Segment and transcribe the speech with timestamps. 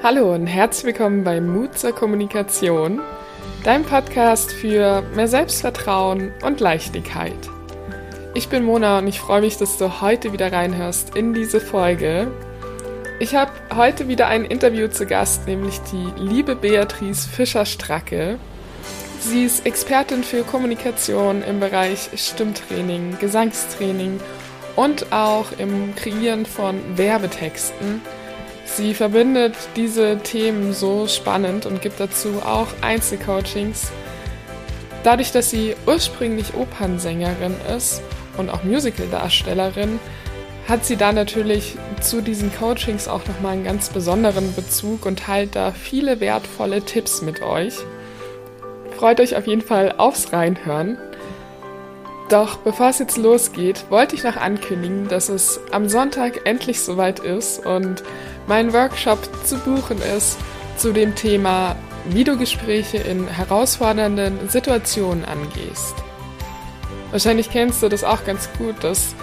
[0.00, 3.00] Hallo und herzlich willkommen bei Mut zur Kommunikation,
[3.64, 7.50] dein Podcast für mehr Selbstvertrauen und Leichtigkeit.
[8.32, 12.30] Ich bin Mona und ich freue mich, dass du heute wieder reinhörst in diese Folge.
[13.18, 18.38] Ich habe heute wieder ein Interview zu Gast, nämlich die liebe Beatrice Fischer-Stracke.
[19.18, 24.20] Sie ist Expertin für Kommunikation im Bereich Stimmtraining, Gesangstraining
[24.76, 28.00] und auch im Kreieren von Werbetexten.
[28.78, 33.90] Sie verbindet diese Themen so spannend und gibt dazu auch Einzelcoachings.
[35.02, 38.02] Dadurch, dass sie ursprünglich Opernsängerin ist
[38.36, 39.98] und auch Musicaldarstellerin,
[40.68, 45.56] hat sie da natürlich zu diesen Coachings auch nochmal einen ganz besonderen Bezug und teilt
[45.56, 47.74] da viele wertvolle Tipps mit euch.
[48.96, 50.98] Freut euch auf jeden Fall aufs Reinhören.
[52.28, 57.18] Doch bevor es jetzt losgeht, wollte ich noch ankündigen, dass es am Sonntag endlich soweit
[57.18, 58.04] ist und
[58.48, 60.38] mein Workshop zu buchen ist
[60.76, 65.94] zu dem Thema, wie du Gespräche in herausfordernden Situationen angehst.
[67.10, 69.14] Wahrscheinlich kennst du das auch ganz gut, dass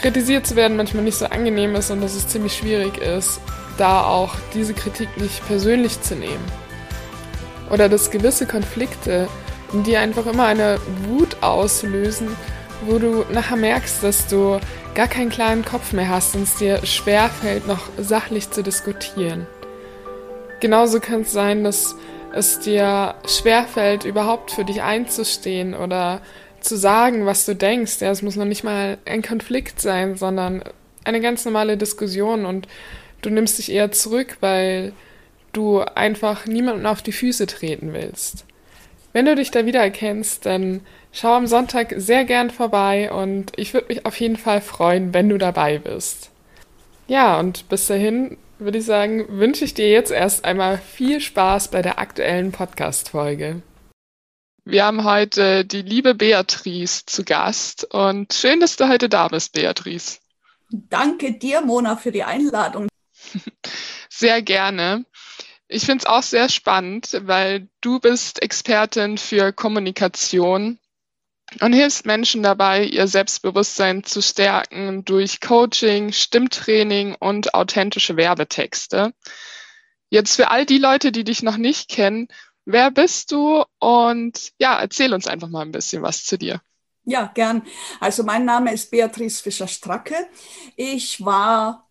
[0.00, 3.40] kritisiert zu werden manchmal nicht so angenehm ist und dass es ziemlich schwierig ist,
[3.76, 6.44] da auch diese Kritik nicht persönlich zu nehmen.
[7.70, 9.28] Oder dass gewisse Konflikte
[9.72, 12.36] die einfach immer eine Wut auslösen,
[12.86, 14.58] wo du nachher merkst, dass du
[14.94, 19.46] gar keinen klaren Kopf mehr hast und es dir schwerfällt, noch sachlich zu diskutieren.
[20.60, 21.96] Genauso kann es sein, dass
[22.32, 26.20] es dir schwerfällt, überhaupt für dich einzustehen oder
[26.60, 28.00] zu sagen, was du denkst.
[28.00, 30.62] Ja, es muss noch nicht mal ein Konflikt sein, sondern
[31.04, 32.68] eine ganz normale Diskussion und
[33.22, 34.92] du nimmst dich eher zurück, weil
[35.52, 38.44] du einfach niemanden auf die Füße treten willst.
[39.12, 43.88] Wenn du dich da wiedererkennst, dann schau am Sonntag sehr gern vorbei und ich würde
[43.88, 46.30] mich auf jeden Fall freuen, wenn du dabei bist.
[47.06, 51.68] Ja, und bis dahin würde ich sagen, wünsche ich dir jetzt erst einmal viel Spaß
[51.70, 53.62] bei der aktuellen Podcast-Folge.
[54.64, 59.52] Wir haben heute die liebe Beatrice zu Gast und schön, dass du heute da bist,
[59.52, 60.18] Beatrice.
[60.70, 62.86] Danke dir, Mona, für die Einladung.
[64.08, 65.04] Sehr gerne.
[65.66, 70.78] Ich finde es auch sehr spannend, weil du bist Expertin für Kommunikation
[71.60, 79.12] und hilfst Menschen dabei, ihr Selbstbewusstsein zu stärken durch Coaching, Stimmtraining und authentische Werbetexte.
[80.08, 82.28] Jetzt für all die Leute, die dich noch nicht kennen,
[82.64, 83.64] wer bist du?
[83.78, 86.60] Und ja, erzähl uns einfach mal ein bisschen was zu dir.
[87.04, 87.62] Ja, gern.
[87.98, 90.14] Also mein Name ist Beatrice Fischer-Stracke.
[90.76, 91.89] Ich war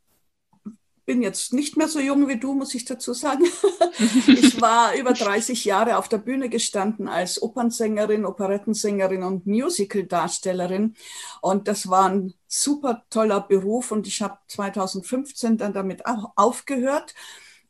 [1.10, 3.44] bin jetzt nicht mehr so jung wie du, muss ich dazu sagen.
[4.28, 10.94] ich war über 30 Jahre auf der Bühne gestanden als Opernsängerin, Operettensängerin und Musicaldarstellerin.
[11.42, 13.92] Und das war ein super toller Beruf.
[13.92, 17.16] Und ich habe 2015 dann damit aufgehört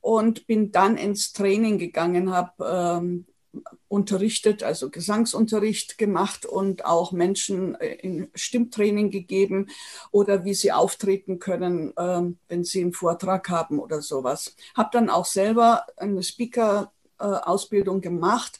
[0.02, 3.26] und bin dann ins Training gegangen, habe ähm,
[3.88, 9.68] unterrichtet, also Gesangsunterricht gemacht und auch Menschen äh, in Stimmtraining gegeben
[10.12, 14.56] oder wie sie auftreten können, ähm, wenn sie einen Vortrag haben oder sowas.
[14.76, 18.60] Habe dann auch selber eine Speaker-Ausbildung gemacht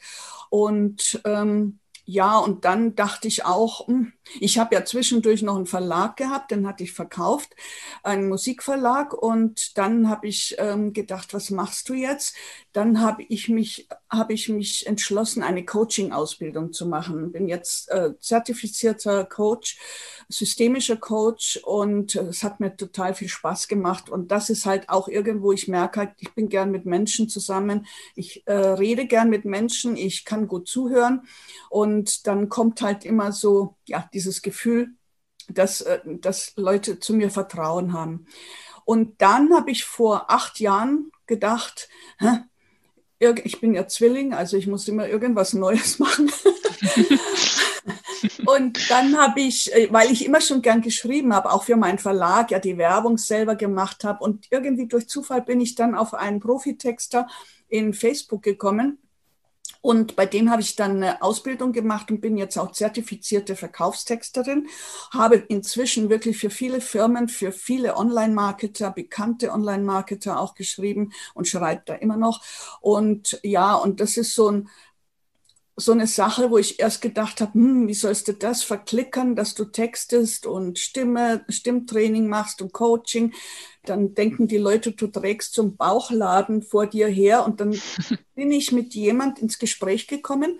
[0.50, 5.66] und ähm, ja, und dann dachte ich auch, hm, ich habe ja zwischendurch noch einen
[5.66, 7.54] Verlag gehabt, den hatte ich verkauft,
[8.02, 9.12] einen Musikverlag.
[9.14, 12.34] Und dann habe ich ähm, gedacht, was machst du jetzt?
[12.72, 17.30] Dann habe ich mich habe ich mich entschlossen, eine Coaching-Ausbildung zu machen.
[17.30, 19.78] Bin jetzt äh, zertifizierter Coach,
[20.28, 24.10] systemischer Coach und äh, es hat mir total viel Spaß gemacht.
[24.10, 27.86] Und das ist halt auch irgendwo, ich merke halt, ich bin gern mit Menschen zusammen,
[28.16, 31.22] ich äh, rede gern mit Menschen, ich kann gut zuhören
[31.68, 34.90] und dann kommt halt immer so, ja, dieses Gefühl,
[35.48, 38.26] dass, äh, dass Leute zu mir Vertrauen haben.
[38.84, 41.88] Und dann habe ich vor acht Jahren gedacht,
[42.18, 42.40] hä,
[43.44, 46.30] ich bin ja Zwilling, also ich muss immer irgendwas Neues machen.
[48.46, 51.98] und dann habe ich, äh, weil ich immer schon gern geschrieben habe, auch für meinen
[51.98, 56.12] Verlag, ja die Werbung selber gemacht habe und irgendwie durch Zufall bin ich dann auf
[56.12, 57.26] einen Profitexter
[57.68, 58.98] in Facebook gekommen
[59.80, 64.68] und bei dem habe ich dann eine Ausbildung gemacht und bin jetzt auch zertifizierte Verkaufstexterin,
[65.12, 71.82] habe inzwischen wirklich für viele Firmen, für viele Online-Marketer, bekannte Online-Marketer auch geschrieben und schreibe
[71.86, 72.42] da immer noch.
[72.80, 74.68] Und ja, und das ist so ein
[75.76, 79.54] so eine Sache, wo ich erst gedacht habe, hm, wie sollst du das verklickern, dass
[79.54, 83.32] du textest und Stimme, Stimmtraining machst und Coaching.
[83.84, 87.44] Dann denken die Leute, du trägst zum Bauchladen vor dir her.
[87.46, 87.76] Und dann
[88.34, 90.58] bin ich mit jemand ins Gespräch gekommen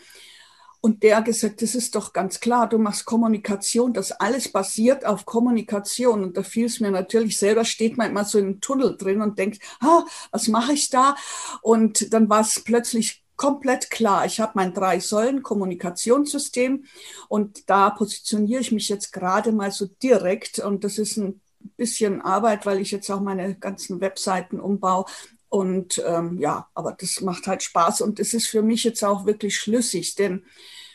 [0.83, 5.05] Und der hat gesagt, das ist doch ganz klar, du machst Kommunikation, das alles basiert
[5.05, 6.23] auf Kommunikation.
[6.25, 9.39] Und da fiel es mir natürlich selber, steht man immer so im Tunnel drin und
[9.39, 11.17] denkt, ah, was mache ich da?
[11.61, 14.25] Und dann war es plötzlich komplett klar.
[14.27, 16.85] Ich habe mein drei Säulen Kommunikationssystem
[17.29, 21.41] und da positioniere ich mich jetzt gerade mal so direkt und das ist ein
[21.77, 25.05] bisschen Arbeit, weil ich jetzt auch meine ganzen Webseiten umbaue.
[25.49, 29.27] Und ähm, ja, aber das macht halt Spaß und es ist für mich jetzt auch
[29.27, 30.45] wirklich schlüssig, denn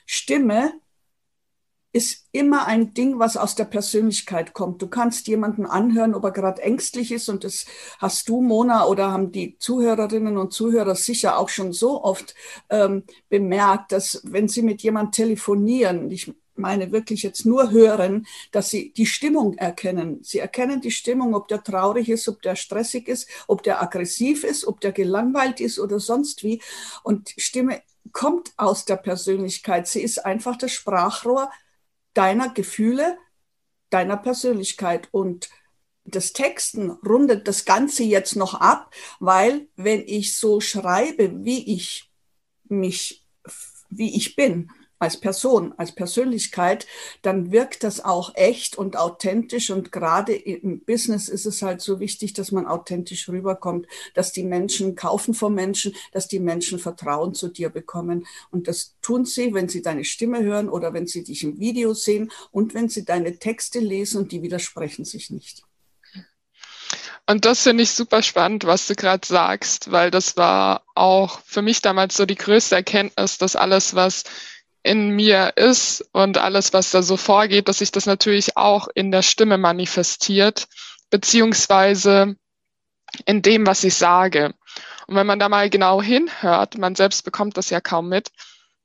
[0.06, 0.74] Stimme
[1.96, 4.82] ist immer ein Ding, was aus der Persönlichkeit kommt.
[4.82, 7.66] Du kannst jemanden anhören, ob er gerade ängstlich ist und das
[8.00, 12.36] hast du, Mona, oder haben die Zuhörerinnen und Zuhörer sicher auch schon so oft
[12.70, 18.70] ähm, bemerkt, dass wenn sie mit jemandem telefonieren, ich meine wirklich jetzt nur hören, dass
[18.70, 20.20] sie die Stimmung erkennen.
[20.24, 24.44] Sie erkennen die Stimmung, ob der traurig ist, ob der stressig ist, ob der aggressiv
[24.44, 26.62] ist, ob der gelangweilt ist oder sonst wie.
[27.04, 27.82] Und Stimme
[28.12, 29.88] kommt aus der Persönlichkeit.
[29.88, 31.50] Sie ist einfach das Sprachrohr
[32.14, 33.18] deiner Gefühle,
[33.90, 35.10] deiner Persönlichkeit.
[35.12, 35.50] Und
[36.06, 42.12] das Texten rundet das Ganze jetzt noch ab, weil wenn ich so schreibe, wie ich
[42.66, 43.26] mich,
[43.90, 44.72] wie ich bin,
[45.06, 46.88] als Person, als Persönlichkeit,
[47.22, 49.70] dann wirkt das auch echt und authentisch.
[49.70, 53.86] Und gerade im Business ist es halt so wichtig, dass man authentisch rüberkommt,
[54.16, 58.26] dass die Menschen kaufen vom Menschen, dass die Menschen Vertrauen zu dir bekommen.
[58.50, 61.94] Und das tun sie, wenn sie deine Stimme hören oder wenn sie dich im Video
[61.94, 65.64] sehen und wenn sie deine Texte lesen und die widersprechen sich nicht.
[67.28, 71.64] Und das finde ich super spannend, was du gerade sagst, weil das war auch für
[71.64, 74.26] mich damals so die größte Erkenntnis, dass alles, was
[74.86, 79.12] in mir ist und alles, was da so vorgeht, dass sich das natürlich auch in
[79.12, 80.68] der Stimme manifestiert,
[81.10, 82.36] beziehungsweise
[83.26, 84.54] in dem, was ich sage.
[85.08, 88.30] Und wenn man da mal genau hinhört, man selbst bekommt das ja kaum mit,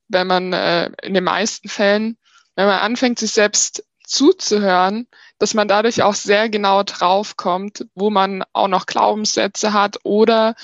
[0.09, 2.17] wenn man äh, in den meisten Fällen,
[2.57, 5.07] wenn man anfängt, sich selbst zuzuhören,
[5.39, 10.55] dass man dadurch auch sehr genau draufkommt, wo man auch noch Glaubenssätze hat oder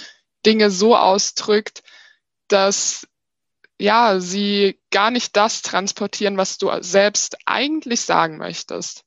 [0.47, 1.83] Dinge so ausdrückt,
[2.49, 3.07] dass
[3.79, 9.05] ja, sie gar nicht das transportieren, was du selbst eigentlich sagen möchtest.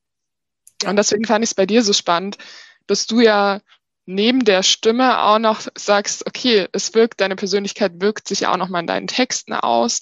[0.86, 2.38] Und deswegen fand ich es bei dir so spannend,
[2.88, 3.62] dass du ja
[4.06, 8.82] neben der Stimme auch noch sagst, okay, es wirkt, deine Persönlichkeit wirkt sich auch nochmal
[8.82, 10.02] in deinen Texten aus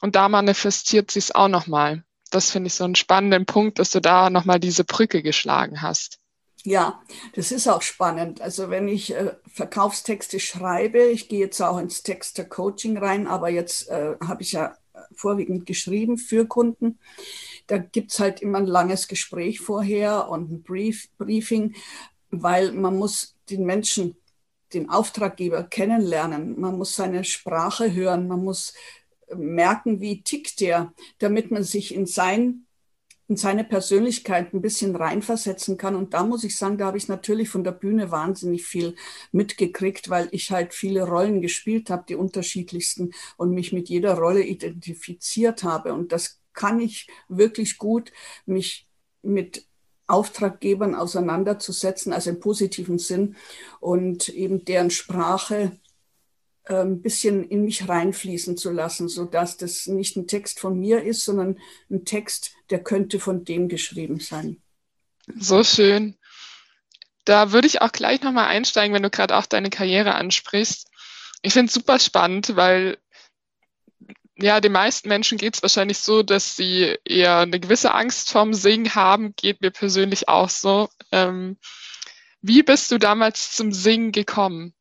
[0.00, 2.04] und da manifestiert sie es auch nochmal.
[2.30, 6.18] Das finde ich so einen spannenden Punkt, dass du da nochmal diese Brücke geschlagen hast.
[6.66, 7.00] Ja,
[7.34, 8.40] das ist auch spannend.
[8.40, 13.88] Also wenn ich äh, Verkaufstexte schreibe, ich gehe jetzt auch ins Texter-Coaching rein, aber jetzt
[13.88, 14.76] äh, habe ich ja
[15.14, 16.98] vorwiegend geschrieben für Kunden.
[17.68, 21.76] Da gibt's halt immer ein langes Gespräch vorher und ein Brief, Briefing,
[22.30, 24.16] weil man muss den Menschen,
[24.74, 26.58] den Auftraggeber kennenlernen.
[26.58, 28.26] Man muss seine Sprache hören.
[28.26, 28.74] Man muss
[29.32, 32.65] merken, wie tickt der, damit man sich in sein
[33.28, 35.96] in seine Persönlichkeit ein bisschen reinversetzen kann.
[35.96, 38.94] Und da muss ich sagen, da habe ich natürlich von der Bühne wahnsinnig viel
[39.32, 44.42] mitgekriegt, weil ich halt viele Rollen gespielt habe, die unterschiedlichsten und mich mit jeder Rolle
[44.44, 45.92] identifiziert habe.
[45.92, 48.12] Und das kann ich wirklich gut,
[48.46, 48.88] mich
[49.22, 49.66] mit
[50.06, 53.34] Auftraggebern auseinanderzusetzen, also im positiven Sinn
[53.80, 55.72] und eben deren Sprache
[56.66, 60.78] ein ähm, bisschen in mich reinfließen zu lassen, so dass das nicht ein Text von
[60.78, 61.58] mir ist, sondern
[61.90, 64.60] ein Text, der könnte von dem geschrieben sein.
[65.38, 66.16] So schön.
[67.24, 70.88] Da würde ich auch gleich nochmal einsteigen, wenn du gerade auch deine Karriere ansprichst.
[71.42, 72.98] Ich finde es super spannend, weil
[74.38, 78.52] ja, den meisten Menschen geht es wahrscheinlich so, dass sie eher eine gewisse Angst vorm
[78.52, 79.34] Singen haben.
[79.34, 80.90] Geht mir persönlich auch so.
[81.10, 81.56] Ähm,
[82.42, 84.75] wie bist du damals zum Singen gekommen?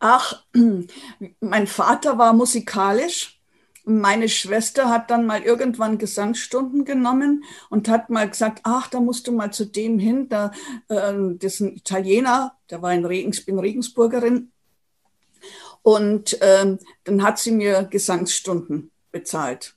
[0.00, 0.44] Ach,
[1.40, 3.40] mein Vater war musikalisch.
[3.84, 9.26] Meine Schwester hat dann mal irgendwann Gesangsstunden genommen und hat mal gesagt, ach, da musst
[9.26, 10.52] du mal zu dem hin, da,
[10.88, 14.52] äh, das ist ein Italiener, der war in Regens, bin Regensburgerin.
[15.82, 19.74] Und ähm, dann hat sie mir Gesangsstunden bezahlt.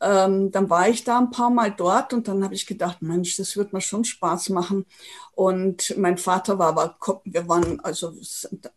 [0.00, 3.36] Ähm, dann war ich da ein paar Mal dort und dann habe ich gedacht, Mensch,
[3.36, 4.86] das wird mir schon Spaß machen.
[5.32, 8.12] Und mein Vater war, war wir waren also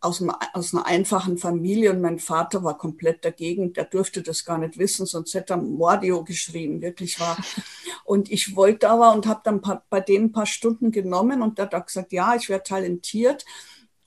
[0.00, 3.72] aus, einem, aus einer einfachen Familie und mein Vater war komplett dagegen.
[3.72, 7.36] Der durfte das gar nicht wissen, sonst hätte er Mordio geschrien, wirklich wahr.
[8.04, 11.70] Und ich wollte aber und habe dann bei denen ein paar Stunden genommen und der
[11.70, 13.44] hat gesagt, ja, ich wäre talentiert.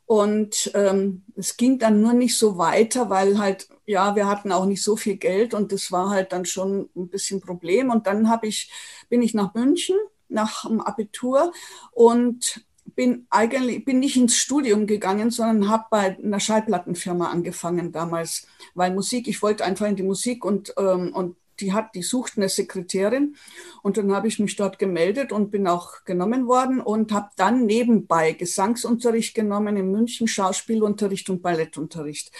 [0.05, 4.65] Und ähm, es ging dann nur nicht so weiter, weil halt, ja, wir hatten auch
[4.65, 7.89] nicht so viel Geld und das war halt dann schon ein bisschen Problem.
[7.89, 8.71] Und dann habe ich,
[9.09, 9.95] bin ich nach München
[10.27, 11.53] nach dem Abitur
[11.91, 18.47] und bin eigentlich bin nicht ins Studium gegangen, sondern habe bei einer Schallplattenfirma angefangen damals,
[18.73, 22.33] weil Musik, ich wollte einfach in die Musik und, ähm, und die hat, die sucht
[22.37, 23.35] eine Sekretärin
[23.81, 27.65] und dann habe ich mich dort gemeldet und bin auch genommen worden und habe dann
[27.65, 32.31] nebenbei Gesangsunterricht genommen in München, Schauspielunterricht und Ballettunterricht.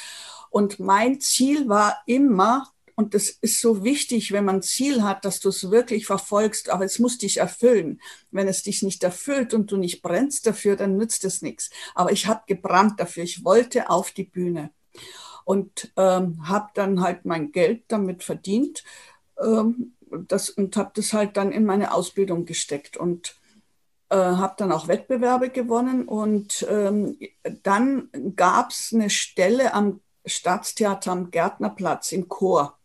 [0.49, 5.25] Und mein Ziel war immer, und das ist so wichtig, wenn man ein Ziel hat,
[5.25, 7.99] dass du es wirklich verfolgst, aber es muss dich erfüllen.
[8.31, 11.69] Wenn es dich nicht erfüllt und du nicht brennst dafür, dann nützt es nichts.
[11.93, 13.23] Aber ich habe gebrannt dafür.
[13.23, 14.71] Ich wollte auf die Bühne
[15.45, 18.83] und ähm, habe dann halt mein Geld damit verdient
[19.39, 19.93] ähm,
[20.27, 23.35] das, und habe das halt dann in meine Ausbildung gesteckt und
[24.09, 27.17] äh, habe dann auch Wettbewerbe gewonnen und ähm,
[27.63, 32.77] dann gab es eine Stelle am Staatstheater am Gärtnerplatz im Chor.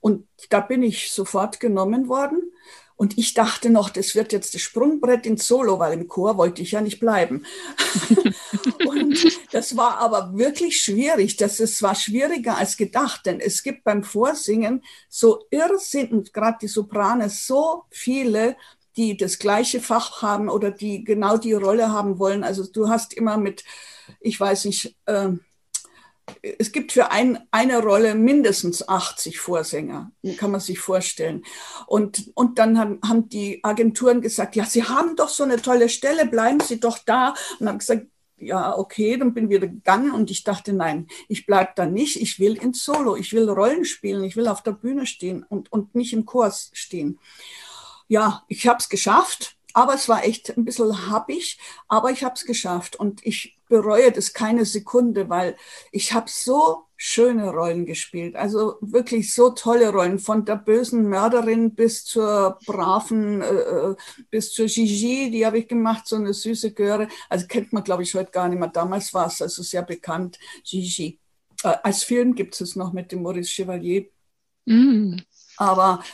[0.00, 2.52] Und da bin ich sofort genommen worden.
[2.96, 6.60] Und ich dachte noch, das wird jetzt das Sprungbrett ins Solo, weil im Chor wollte
[6.60, 7.46] ich ja nicht bleiben.
[9.52, 11.36] das war aber wirklich schwierig.
[11.36, 16.68] Das ist, war schwieriger als gedacht, denn es gibt beim Vorsingen so irrsinnig, gerade die
[16.68, 18.56] Soprane, so viele,
[18.96, 22.44] die das gleiche Fach haben oder die genau die Rolle haben wollen.
[22.44, 23.64] Also du hast immer mit,
[24.20, 25.30] ich weiß nicht, äh,
[26.58, 31.44] es gibt für ein, eine Rolle mindestens 80 Vorsänger, kann man sich vorstellen.
[31.86, 35.88] Und, und dann haben, haben die Agenturen gesagt, ja, Sie haben doch so eine tolle
[35.88, 37.34] Stelle, bleiben Sie doch da.
[37.58, 38.06] Und haben gesagt,
[38.40, 42.38] ja, okay, dann bin wieder gegangen und ich dachte, nein, ich bleibe da nicht, ich
[42.40, 45.94] will ins Solo, ich will Rollen spielen, ich will auf der Bühne stehen und, und
[45.94, 47.18] nicht im Kurs stehen.
[48.08, 52.34] Ja, ich habe es geschafft, aber es war echt ein bisschen happig, aber ich habe
[52.34, 52.96] es geschafft.
[52.96, 55.56] Und ich bereue das keine Sekunde, weil
[55.92, 58.36] ich habe so schöne Rollen gespielt.
[58.36, 63.96] Also wirklich so tolle Rollen, von der bösen Mörderin bis zur braven, äh, äh
[64.30, 67.08] bis zur Gigi, die habe ich gemacht, so eine süße Göre.
[67.30, 68.68] Also kennt man, glaube ich, heute gar nicht mehr.
[68.68, 71.18] Damals war es also sehr bekannt, Gigi.
[71.62, 74.04] Äh, als Film gibt es noch mit dem Maurice Chevalier.
[74.66, 75.16] Mm.
[75.56, 76.04] Aber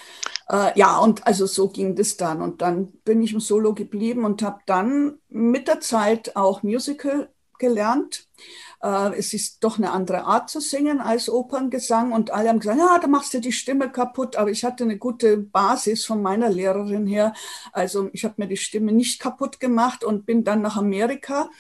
[0.48, 2.40] äh, ja, und also so ging das dann.
[2.40, 7.28] Und dann bin ich im Solo geblieben und habe dann mit der Zeit auch Musical
[7.58, 8.26] gelernt.
[8.82, 12.78] Äh, es ist doch eine andere Art zu singen als Operngesang und alle haben gesagt,
[12.78, 16.50] ja, da machst du die Stimme kaputt, aber ich hatte eine gute Basis von meiner
[16.50, 17.34] Lehrerin her.
[17.72, 21.50] Also ich habe mir die Stimme nicht kaputt gemacht und bin dann nach Amerika.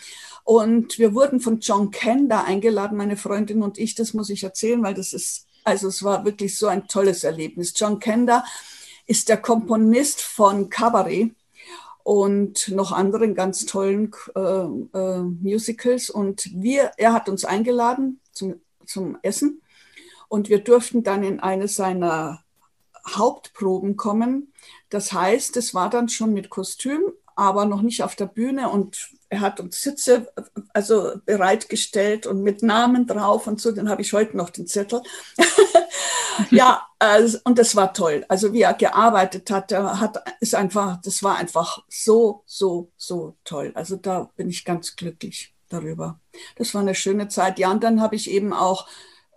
[0.44, 3.94] Und wir wurden von John Kenda eingeladen, meine Freundin und ich.
[3.96, 7.74] Das muss ich erzählen, weil das ist, also es war wirklich so ein tolles Erlebnis.
[7.76, 8.44] John Kenda
[9.06, 11.34] ist der Komponist von Cabaret
[12.06, 16.08] und noch anderen ganz tollen äh, äh, Musicals.
[16.08, 19.60] Und wir, er hat uns eingeladen zum, zum Essen
[20.28, 22.44] und wir durften dann in eine seiner
[23.08, 24.52] Hauptproben kommen.
[24.88, 27.00] Das heißt, es war dann schon mit Kostüm,
[27.34, 30.32] aber noch nicht auf der Bühne und er hat uns Sitze
[30.72, 35.02] also bereitgestellt und mit Namen drauf und so, den habe ich heute noch den Zettel.
[36.50, 38.24] ja, also, und das war toll.
[38.28, 43.72] Also wie er gearbeitet hat, hat ist einfach, das war einfach so, so, so toll.
[43.74, 46.20] Also da bin ich ganz glücklich darüber.
[46.56, 47.58] Das war eine schöne Zeit.
[47.58, 48.86] Ja, und dann habe ich eben auch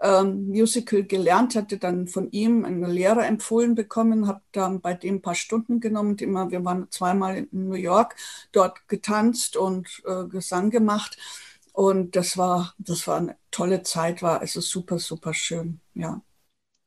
[0.01, 5.15] ähm, Musical gelernt, hatte dann von ihm einen Lehrer empfohlen bekommen, habe dann bei dem
[5.15, 6.17] ein paar Stunden genommen.
[6.17, 8.15] Immer, wir waren zweimal in New York,
[8.51, 11.17] dort getanzt und äh, Gesang gemacht.
[11.73, 16.21] Und das war, das war eine tolle Zeit, war also super, super schön, ja.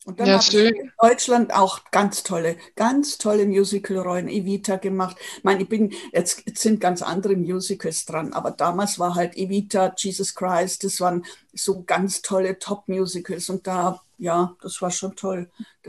[0.04, 5.16] Und dann ja, habe ich in Deutschland auch ganz tolle, ganz tolle Musical-Rollen, Evita gemacht.
[5.36, 9.36] Ich meine, ich bin, jetzt, jetzt, sind ganz andere Musicals dran, aber damals war halt
[9.36, 15.14] Evita, Jesus Christ, das waren so ganz tolle Top-Musicals und da, ja, das war schon
[15.14, 15.48] toll.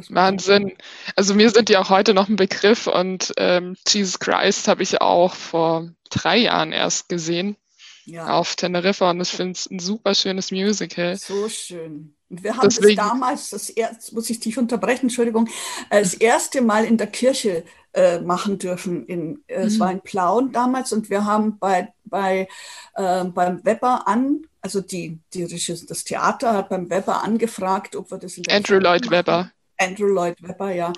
[0.10, 0.74] Wahnsinn.
[1.15, 5.01] Also mir sind die auch heute noch ein Begriff und ähm, Jesus Christ habe ich
[5.01, 7.58] auch vor drei Jahren erst gesehen.
[8.05, 8.34] Ja.
[8.34, 11.15] Auf Teneriffa und ich finde es ein super schönes Musical.
[11.15, 12.13] So schön.
[12.33, 12.95] Und wir haben Deswegen.
[12.95, 15.47] das damals, das erste, muss ich dich unterbrechen, Entschuldigung,
[15.91, 17.63] das erste Mal in der Kirche
[17.93, 19.05] äh, machen dürfen.
[19.05, 19.67] In, äh, mhm.
[19.67, 22.47] Es war in Plauen damals und wir haben bei, bei,
[22.95, 28.17] äh, beim Weber an, also die, die, das Theater hat beim Weber angefragt, ob wir
[28.17, 29.51] das in der Andrew Lloyd Webber.
[29.83, 30.93] Andrew Lloyd Webber, ja,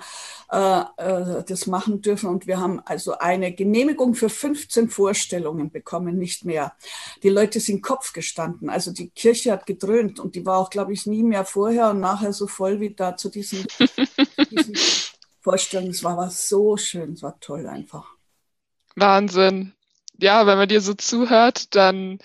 [0.50, 2.28] äh, äh, das machen dürfen.
[2.28, 6.74] Und wir haben also eine Genehmigung für 15 Vorstellungen bekommen, nicht mehr.
[7.22, 8.70] Die Leute sind Kopf gestanden.
[8.70, 12.00] Also die Kirche hat gedröhnt und die war auch, glaube ich, nie mehr vorher und
[12.00, 13.66] nachher so voll wie da zu diesen,
[14.50, 14.76] diesen
[15.40, 15.90] Vorstellungen.
[15.90, 18.14] Es war, war so schön, es war toll einfach.
[18.94, 19.72] Wahnsinn.
[20.18, 22.18] Ja, wenn man dir so zuhört, dann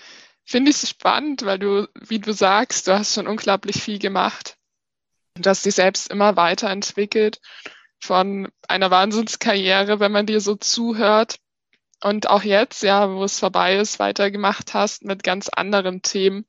[0.44, 4.56] finde ich es spannend, weil du, wie du sagst, du hast schon unglaublich viel gemacht
[5.34, 7.40] dass dich selbst immer weiterentwickelt
[8.00, 11.38] von einer Wahnsinnskarriere, wenn man dir so zuhört.
[12.04, 16.46] und auch jetzt, ja, wo es vorbei ist, weitergemacht hast mit ganz anderen Themen,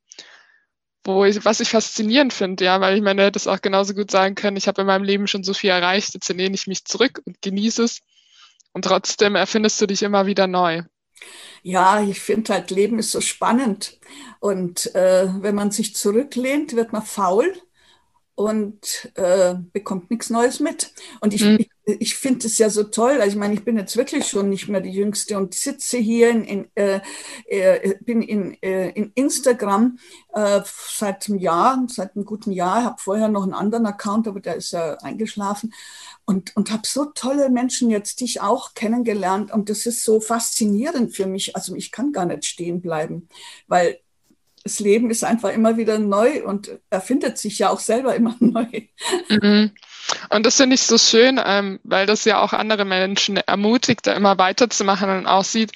[1.04, 4.34] wo ich, was ich faszinierend finde, ja, weil ich meine, es auch genauso gut sagen
[4.34, 7.22] können, ich habe in meinem Leben schon so viel erreicht, jetzt lehne ich mich zurück
[7.26, 8.00] und genieße es.
[8.72, 10.82] Und trotzdem erfindest du dich immer wieder neu.
[11.62, 13.98] Ja, ich finde halt, Leben ist so spannend.
[14.40, 17.54] Und äh, wenn man sich zurücklehnt, wird man faul
[18.36, 20.92] und äh, bekommt nichts Neues mit.
[21.20, 21.58] Und ich, mhm.
[21.60, 23.20] ich, ich finde es ja so toll.
[23.20, 26.30] Also ich meine, ich bin jetzt wirklich schon nicht mehr die Jüngste und sitze hier
[26.30, 27.00] in, in äh,
[27.46, 29.98] äh, bin in, äh, in Instagram
[30.32, 32.82] äh, seit einem Jahr, seit einem guten Jahr.
[32.82, 35.72] Habe vorher noch einen anderen Account, aber der ist ja eingeschlafen
[36.24, 41.14] und, und habe so tolle Menschen jetzt dich auch kennengelernt und das ist so faszinierend
[41.14, 41.54] für mich.
[41.54, 43.28] Also ich kann gar nicht stehen bleiben,
[43.68, 43.98] weil
[44.64, 48.66] das Leben ist einfach immer wieder neu und erfindet sich ja auch selber immer neu.
[49.28, 49.72] Mhm.
[50.30, 54.14] Und das finde ich so schön, ähm, weil das ja auch andere Menschen ermutigt, da
[54.14, 55.72] immer weiterzumachen und auch sieht,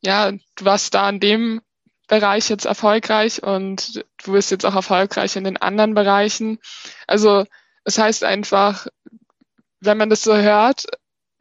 [0.00, 1.60] ja, du warst da in dem
[2.08, 6.58] Bereich jetzt erfolgreich und du bist jetzt auch erfolgreich in den anderen Bereichen.
[7.06, 7.46] Also
[7.84, 8.88] es heißt einfach,
[9.80, 10.84] wenn man das so hört,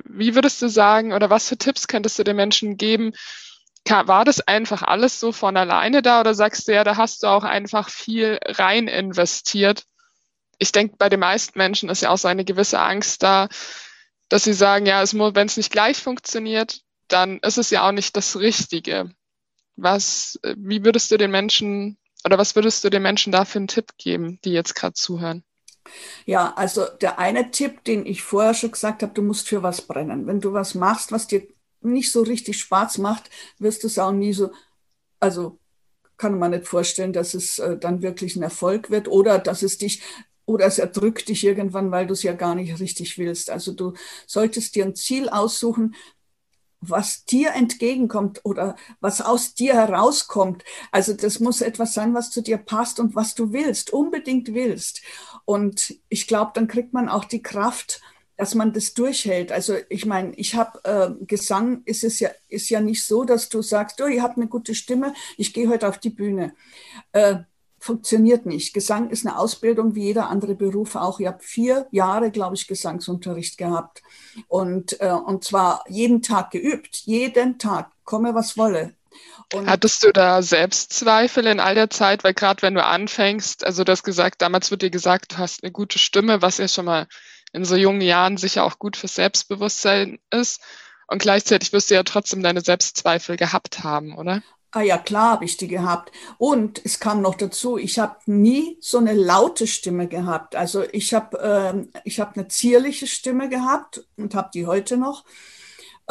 [0.03, 3.13] wie würdest du sagen oder was für Tipps könntest du den Menschen geben,
[3.89, 7.27] war das einfach alles so von alleine da oder sagst du ja, da hast du
[7.27, 9.85] auch einfach viel rein investiert?
[10.59, 13.49] Ich denke, bei den meisten Menschen ist ja auch so eine gewisse Angst da,
[14.29, 18.15] dass sie sagen, ja, wenn es nicht gleich funktioniert, dann ist es ja auch nicht
[18.15, 19.11] das Richtige.
[19.75, 23.67] Was, wie würdest du den Menschen oder was würdest du den Menschen da für einen
[23.67, 25.43] Tipp geben, die jetzt gerade zuhören?
[26.25, 29.81] Ja, also der eine Tipp, den ich vorher schon gesagt habe, du musst für was
[29.81, 30.27] brennen.
[30.27, 31.47] Wenn du was machst, was dir
[31.81, 34.51] nicht so richtig Spaß macht, wirst du es auch nie so,
[35.19, 35.59] also
[36.17, 39.77] kann man nicht vorstellen, dass es äh, dann wirklich ein Erfolg wird oder dass es
[39.77, 40.01] dich
[40.45, 43.49] oder es erdrückt dich irgendwann, weil du es ja gar nicht richtig willst.
[43.49, 43.93] Also du
[44.27, 45.95] solltest dir ein Ziel aussuchen,
[46.81, 50.63] was dir entgegenkommt oder was aus dir herauskommt.
[50.91, 55.01] Also das muss etwas sein, was zu dir passt und was du willst, unbedingt willst.
[55.45, 58.01] Und ich glaube, dann kriegt man auch die Kraft,
[58.37, 59.51] dass man das durchhält.
[59.51, 63.49] Also ich meine, ich habe äh, Gesang, ist es ja ist ja nicht so, dass
[63.49, 66.53] du sagst, oh, ihr habt eine gute Stimme, ich gehe heute auf die Bühne.
[67.11, 67.37] Äh,
[67.79, 68.73] funktioniert nicht.
[68.73, 71.19] Gesang ist eine Ausbildung wie jeder andere Beruf auch.
[71.19, 74.03] Ich habe vier Jahre, glaube ich, Gesangsunterricht gehabt
[74.47, 78.95] und äh, und zwar jeden Tag geübt, jeden Tag, komme was wolle.
[79.53, 82.23] Und Hattest du da Selbstzweifel in all der Zeit?
[82.23, 85.63] Weil gerade wenn du anfängst, also du hast gesagt, damals wird dir gesagt, du hast
[85.63, 87.07] eine gute Stimme, was ja schon mal
[87.53, 90.61] in so jungen Jahren sicher auch gut fürs Selbstbewusstsein ist.
[91.07, 94.41] Und gleichzeitig wirst du ja trotzdem deine Selbstzweifel gehabt haben, oder?
[94.73, 96.13] Ah ja, klar habe ich die gehabt.
[96.37, 100.55] Und es kam noch dazu, ich habe nie so eine laute Stimme gehabt.
[100.55, 105.25] Also ich habe äh, ich eine zierliche Stimme gehabt und habe die heute noch.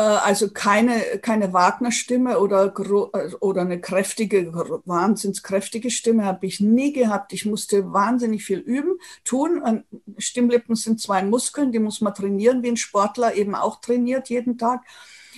[0.00, 2.72] Äh, also keine, keine Wagner-Stimme oder,
[3.12, 4.52] äh, oder eine kräftige,
[4.86, 7.34] wahnsinnskräftige Stimme habe ich nie gehabt.
[7.34, 9.84] Ich musste wahnsinnig viel üben, tun.
[10.16, 14.56] Stimmlippen sind zwei Muskeln, die muss man trainieren, wie ein Sportler eben auch trainiert jeden
[14.56, 14.80] Tag.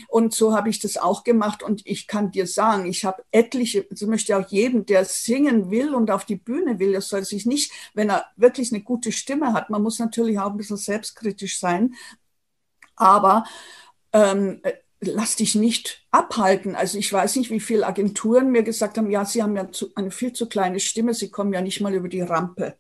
[0.09, 1.63] Und so habe ich das auch gemacht.
[1.65, 5.95] Und ich kann dir sagen, ich habe etliche, also möchte auch jedem, der singen will
[5.95, 9.55] und auf die Bühne will, der soll sich nicht, wenn er wirklich eine gute Stimme
[9.55, 11.95] hat, man muss natürlich auch ein bisschen selbstkritisch sein,
[12.97, 13.45] aber
[14.13, 14.61] ähm,
[15.01, 16.77] lass dich nicht abhalten.
[16.77, 19.91] Also ich weiß nicht, wie viele Agenturen mir gesagt haben, ja, sie haben ja zu,
[19.95, 22.77] eine viel zu kleine Stimme, sie kommen ja nicht mal über die Rampe.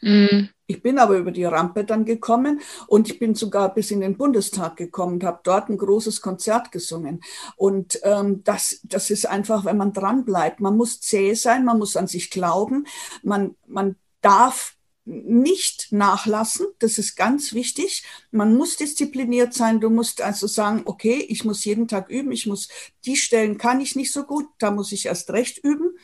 [0.00, 0.50] Mhm.
[0.68, 4.16] Ich bin aber über die Rampe dann gekommen und ich bin sogar bis in den
[4.16, 7.20] Bundestag gekommen und habe dort ein großes Konzert gesungen.
[7.56, 10.60] Und ähm, das, das ist einfach, wenn man dran bleibt.
[10.60, 12.86] Man muss zäh sein, man muss an sich glauben,
[13.22, 14.75] man, man darf
[15.06, 16.66] nicht nachlassen.
[16.80, 18.04] Das ist ganz wichtig.
[18.32, 19.80] Man muss diszipliniert sein.
[19.80, 22.32] Du musst also sagen, okay, ich muss jeden Tag üben.
[22.32, 22.68] Ich muss,
[23.04, 24.46] die Stellen kann ich nicht so gut.
[24.58, 25.96] Da muss ich erst recht üben.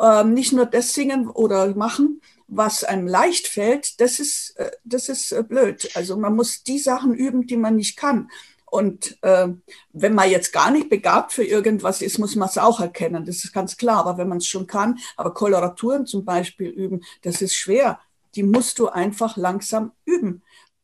[0.00, 4.00] Ähm, nicht nur das singen oder machen, was einem leicht fällt.
[4.00, 5.88] Das ist, äh, das ist äh, blöd.
[5.94, 8.30] Also man muss die Sachen üben, die man nicht kann.
[8.66, 9.48] Und äh,
[9.92, 13.24] wenn man jetzt gar nicht begabt für irgendwas ist, muss man es auch erkennen.
[13.24, 13.98] Das ist ganz klar.
[13.98, 18.00] Aber wenn man es schon kann, aber Koloraturen zum Beispiel üben, das ist schwer
[18.34, 20.42] die musst du einfach langsam üben.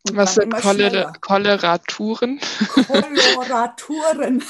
[0.08, 2.40] Und Was sind Cholera Choleraturen?
[3.34, 4.42] Koloraturen.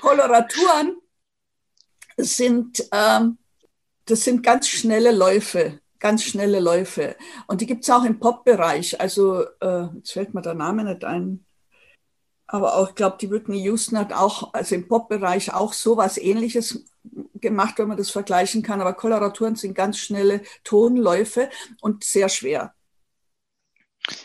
[0.00, 0.96] Koloraturen
[2.16, 3.38] sind, ähm,
[4.04, 7.16] das sind ganz schnelle Läufe, ganz schnelle Läufe.
[7.48, 9.00] Und die gibt es auch im Pop-Bereich.
[9.00, 11.44] Also, äh, jetzt fällt mir der Name nicht ein.
[12.46, 16.84] Aber auch, ich glaube, die Whitney Houston hat auch, also im Pop-Bereich auch sowas ähnliches
[17.40, 18.80] gemacht, wenn man das vergleichen kann.
[18.80, 22.74] Aber Koloraturen sind ganz schnelle Tonläufe und sehr schwer.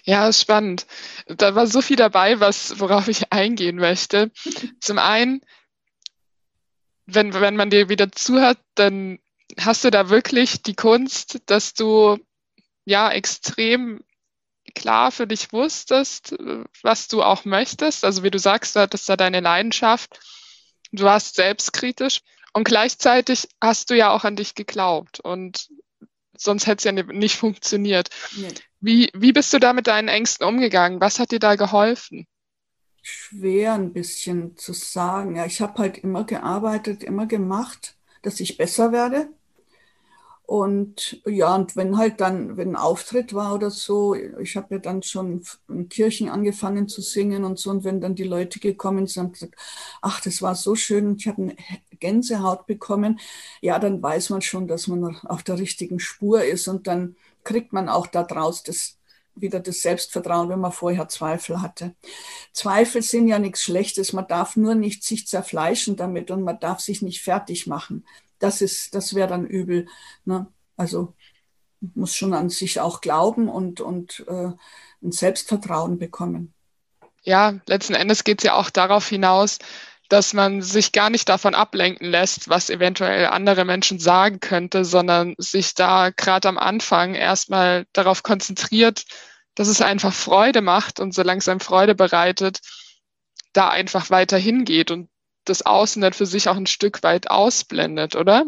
[0.03, 0.85] Ja, spannend.
[1.27, 4.31] Da war so viel dabei, was, worauf ich eingehen möchte.
[4.79, 5.41] Zum einen,
[7.05, 9.19] wenn, wenn man dir wieder zuhört, dann
[9.59, 12.17] hast du da wirklich die Kunst, dass du
[12.85, 14.03] ja extrem
[14.73, 16.35] klar für dich wusstest,
[16.81, 18.03] was du auch möchtest.
[18.03, 20.19] Also wie du sagst, du hattest da deine Leidenschaft.
[20.91, 22.21] Du warst selbstkritisch
[22.55, 25.67] und gleichzeitig hast du ja auch an dich geglaubt und
[26.37, 28.07] sonst hätte es ja nicht funktioniert.
[28.37, 28.47] Nee.
[28.79, 31.01] Wie, wie bist du da mit deinen Ängsten umgegangen?
[31.01, 32.27] Was hat dir da geholfen?
[33.01, 35.35] Schwer ein bisschen zu sagen.
[35.35, 39.27] Ja, ich habe halt immer gearbeitet, immer gemacht, dass ich besser werde.
[40.47, 44.79] Und ja, und wenn halt dann, wenn ein Auftritt war oder so, ich habe ja
[44.79, 49.07] dann schon in Kirchen angefangen zu singen und so, und wenn dann die Leute gekommen
[49.07, 49.55] sind und gesagt,
[50.01, 51.55] ach, das war so schön, ich habe eine
[51.99, 53.19] Gänsehaut bekommen,
[53.61, 57.73] ja, dann weiß man schon, dass man auf der richtigen Spur ist und dann kriegt
[57.73, 58.97] man auch daraus das,
[59.33, 61.95] wieder das Selbstvertrauen, wenn man vorher Zweifel hatte.
[62.53, 66.81] Zweifel sind ja nichts Schlechtes, man darf nur nicht sich zerfleischen damit und man darf
[66.81, 68.03] sich nicht fertig machen
[68.45, 69.87] das ist, das wäre dann übel.
[70.23, 70.47] Ne?
[70.77, 71.13] Also
[71.93, 74.51] muss schon an sich auch glauben und, und äh,
[75.03, 76.53] ein Selbstvertrauen bekommen.
[77.23, 79.57] Ja, letzten Endes geht es ja auch darauf hinaus,
[80.09, 85.33] dass man sich gar nicht davon ablenken lässt, was eventuell andere Menschen sagen könnte, sondern
[85.39, 89.05] sich da gerade am Anfang erstmal darauf konzentriert,
[89.55, 92.59] dass es einfach Freude macht und solange es einem Freude bereitet,
[93.53, 95.09] da einfach weiter hingeht und
[95.45, 98.45] das Außen dann für sich auch ein Stück weit ausblendet, oder?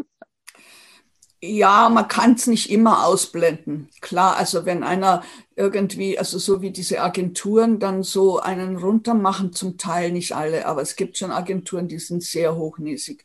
[1.39, 3.89] Ja, man kann es nicht immer ausblenden.
[4.01, 5.23] Klar, also wenn einer
[5.55, 10.81] irgendwie, also so wie diese Agenturen dann so einen runtermachen, zum Teil nicht alle, aber
[10.81, 13.23] es gibt schon Agenturen, die sind sehr hochnäsig.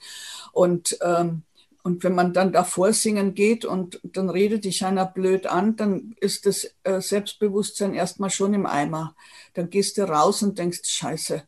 [0.53, 1.45] Und, ähm,
[1.83, 6.15] und wenn man dann davor singen geht und dann redet dich einer blöd an, dann
[6.21, 9.17] ist das äh, Selbstbewusstsein erstmal schon im Eimer.
[9.55, 11.45] Dann gehst du raus und denkst, scheiße,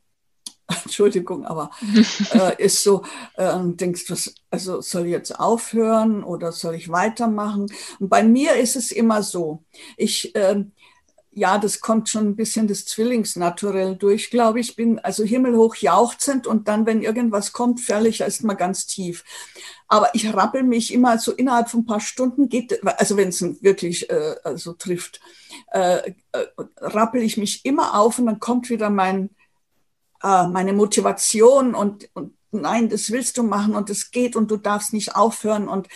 [0.84, 1.70] Entschuldigung, aber
[2.32, 3.02] äh, ist so,
[3.34, 4.14] äh, denkst du,
[4.50, 7.66] also soll ich jetzt aufhören oder soll ich weitermachen?
[7.98, 9.62] Und bei mir ist es immer so,
[9.96, 10.64] ich, äh,
[11.36, 14.76] ja, das kommt schon ein bisschen des Zwillingsnaturell durch, glaube ich.
[14.76, 19.24] Bin also himmelhoch jauchzend und dann, wenn irgendwas kommt, fälle ich erstmal ganz tief.
[19.88, 23.42] Aber ich rappel mich immer so innerhalb von ein paar Stunden geht, also wenn es
[23.62, 25.20] wirklich äh, also trifft,
[25.72, 26.46] äh, äh,
[26.78, 29.30] rappel ich mich immer auf und dann kommt wieder mein
[30.24, 34.56] äh, meine Motivation und, und nein, das willst du machen und es geht und du
[34.56, 35.88] darfst nicht aufhören und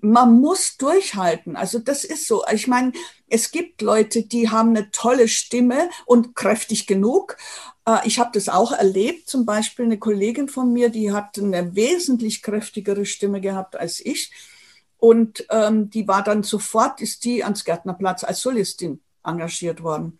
[0.00, 1.56] man muss durchhalten.
[1.56, 2.44] Also das ist so.
[2.52, 2.92] Ich meine,
[3.28, 7.36] es gibt Leute, die haben eine tolle Stimme und kräftig genug.
[7.86, 9.28] Äh, ich habe das auch erlebt.
[9.28, 14.32] Zum Beispiel eine Kollegin von mir, die hat eine wesentlich kräftigere Stimme gehabt als ich.
[14.98, 20.18] Und ähm, die war dann sofort, ist die ans Gärtnerplatz als Solistin engagiert worden.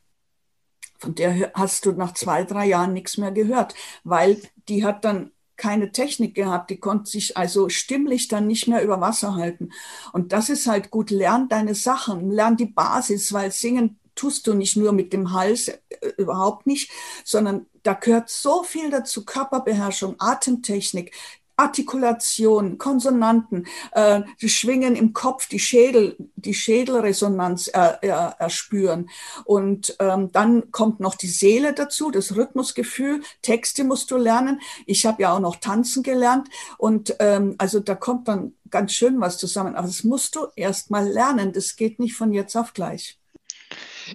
[0.98, 5.30] Von der hast du nach zwei, drei Jahren nichts mehr gehört, weil die hat dann
[5.56, 9.70] keine Technik gehabt, die konnte sich also stimmlich dann nicht mehr über Wasser halten.
[10.12, 14.54] Und das ist halt gut, lern deine Sachen, lern die Basis, weil singen tust du
[14.54, 15.78] nicht nur mit dem Hals, äh,
[16.16, 16.90] überhaupt nicht,
[17.24, 21.12] sondern da gehört so viel dazu, Körperbeherrschung, Atemtechnik,
[21.57, 29.09] Artikulation, Konsonanten, äh, die Schwingen im Kopf, die Schädel, die Schädelresonanz äh, äh, erspüren.
[29.45, 33.23] Und ähm, dann kommt noch die Seele dazu, das Rhythmusgefühl.
[33.42, 34.61] Texte musst du lernen.
[34.85, 39.21] Ich habe ja auch noch tanzen gelernt und ähm, also da kommt dann ganz schön
[39.21, 39.77] was zusammen.
[39.77, 41.53] Aber das musst du erst mal lernen.
[41.53, 43.19] Das geht nicht von jetzt auf gleich.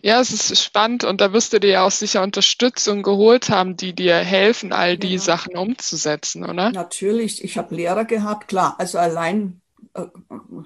[0.01, 3.75] Ja, es ist spannend und da wirst du dir ja auch sicher Unterstützung geholt haben,
[3.75, 5.19] die dir helfen, all die ja.
[5.19, 6.71] Sachen umzusetzen, oder?
[6.71, 9.61] Natürlich, ich habe Lehrer gehabt, klar, also allein
[9.93, 10.05] äh,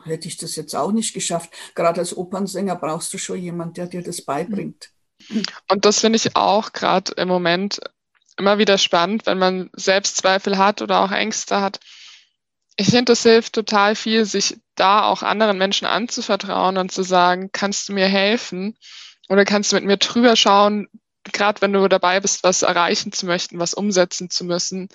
[0.03, 1.49] hätte ich das jetzt auch nicht geschafft.
[1.73, 4.91] Gerade als Opernsänger brauchst du schon jemanden, der dir das beibringt.
[5.69, 7.79] Und das finde ich auch gerade im Moment
[8.37, 11.79] immer wieder spannend, wenn man Selbstzweifel hat oder auch Ängste hat.
[12.75, 17.49] Ich finde, das hilft total viel, sich da auch anderen Menschen anzuvertrauen und zu sagen,
[17.53, 18.77] kannst du mir helfen?
[19.29, 20.87] Oder kannst du mit mir drüber schauen,
[21.23, 24.89] gerade wenn du dabei bist, was erreichen zu möchten, was umsetzen zu müssen,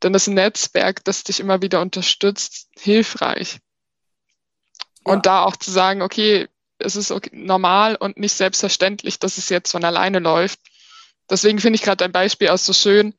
[0.00, 3.58] dann ist ein Netzwerk, das dich immer wieder unterstützt, hilfreich.
[5.06, 5.12] Ja.
[5.12, 6.48] Und da auch zu sagen, okay,
[6.78, 10.60] es ist okay, normal und nicht selbstverständlich, dass es jetzt von alleine läuft.
[11.30, 13.14] Deswegen finde ich gerade dein Beispiel auch so schön.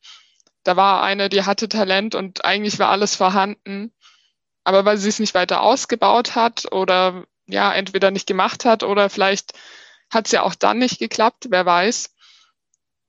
[0.62, 3.92] Da war eine, die hatte Talent und eigentlich war alles vorhanden.
[4.64, 9.10] Aber weil sie es nicht weiter ausgebaut hat oder ja, entweder nicht gemacht hat oder
[9.10, 9.52] vielleicht
[10.10, 12.10] hat es ja auch dann nicht geklappt, wer weiß,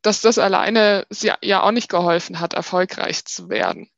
[0.01, 3.89] dass das alleine sie ja auch nicht geholfen hat, erfolgreich zu werden.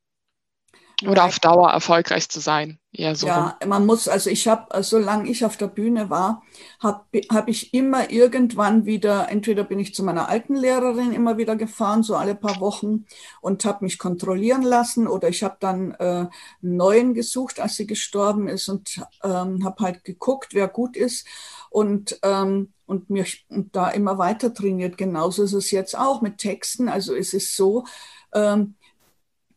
[1.07, 2.79] Oder auf Dauer erfolgreich zu sein.
[2.91, 6.43] Eher so ja, man muss, also ich habe, solange ich auf der Bühne war,
[6.79, 11.55] habe hab ich immer irgendwann wieder, entweder bin ich zu meiner alten Lehrerin immer wieder
[11.55, 13.05] gefahren, so alle paar Wochen,
[13.39, 16.29] und habe mich kontrollieren lassen, oder ich habe dann äh, einen
[16.61, 21.25] neuen gesucht, als sie gestorben ist, und ähm, habe halt geguckt, wer gut ist
[21.71, 24.97] und, ähm, und und da immer weiter trainiert.
[24.97, 26.89] Genauso ist es jetzt auch mit Texten.
[26.89, 27.85] Also es ist so,
[28.33, 28.75] ähm,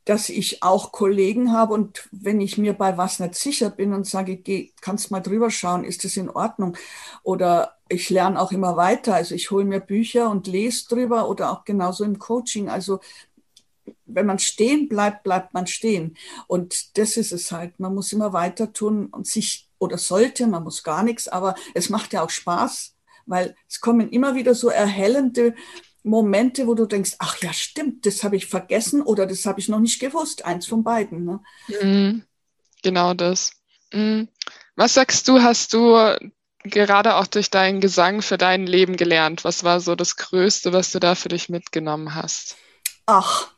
[0.05, 4.07] dass ich auch Kollegen habe und wenn ich mir bei was nicht sicher bin und
[4.07, 6.77] sage, geh, kannst mal drüber schauen, ist das in Ordnung?
[7.23, 11.51] Oder ich lerne auch immer weiter, also ich hole mir Bücher und lese drüber oder
[11.51, 12.69] auch genauso im Coaching.
[12.69, 13.01] Also
[14.07, 16.17] wenn man stehen bleibt, bleibt man stehen.
[16.47, 17.81] Und das ist es halt.
[17.81, 21.89] Man muss immer weiter tun und sich, oder sollte, man muss gar nichts, aber es
[21.89, 25.55] macht ja auch Spaß, weil es kommen immer wieder so erhellende
[26.03, 29.69] Momente, wo du denkst, ach ja, stimmt, das habe ich vergessen oder das habe ich
[29.69, 30.45] noch nicht gewusst.
[30.45, 31.25] Eins von beiden.
[31.25, 31.41] Ne?
[31.81, 32.25] Mhm,
[32.83, 33.53] genau das.
[33.93, 34.29] Mhm.
[34.77, 35.97] Was sagst du, hast du
[36.65, 39.45] gerade auch durch deinen Gesang für dein Leben gelernt?
[39.45, 42.57] Was war so das Größte, was du da für dich mitgenommen hast?
[43.07, 43.55] Ach,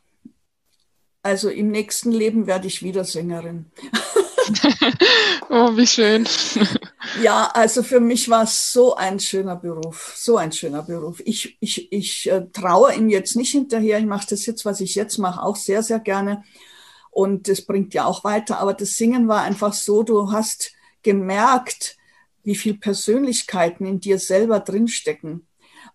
[1.23, 3.71] also im nächsten Leben werde ich wieder Sängerin.
[5.49, 6.27] oh, wie schön.
[7.21, 11.21] Ja, also für mich war es so ein schöner Beruf, so ein schöner Beruf.
[11.23, 13.97] Ich, ich, ich äh, traue ihm jetzt nicht hinterher.
[13.97, 16.43] Ich mache das jetzt, was ich jetzt mache, auch sehr, sehr gerne.
[17.09, 18.59] Und das bringt ja auch weiter.
[18.59, 21.95] Aber das Singen war einfach so, du hast gemerkt,
[22.43, 25.47] wie viel Persönlichkeiten in dir selber drinstecken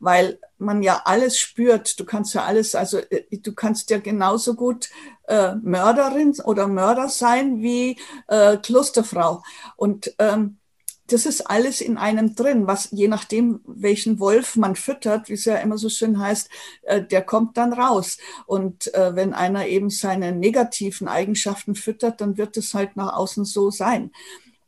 [0.03, 1.99] weil man ja alles spürt.
[1.99, 4.91] Du kannst ja alles, also äh, du kannst ja genauso gut
[5.29, 9.43] äh, Mörderin oder Mörder sein wie äh, Klosterfrau.
[9.77, 10.59] Und ähm,
[11.07, 15.45] das ist alles in einem drin, was je nachdem, welchen Wolf man füttert, wie es
[15.45, 16.51] ja immer so schön heißt,
[16.83, 18.19] äh, der kommt dann raus.
[18.47, 23.45] Und äh, wenn einer eben seine negativen Eigenschaften füttert, dann wird es halt nach außen
[23.45, 24.11] so sein.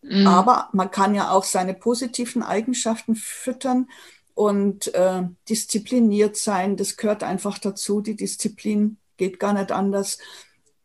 [0.03, 0.29] Mhm.
[0.29, 3.89] Aber man kann ja auch seine positiven Eigenschaften füttern
[4.35, 6.77] und äh, diszipliniert sein.
[6.77, 8.01] Das gehört einfach dazu.
[8.01, 10.19] Die Disziplin geht gar nicht anders.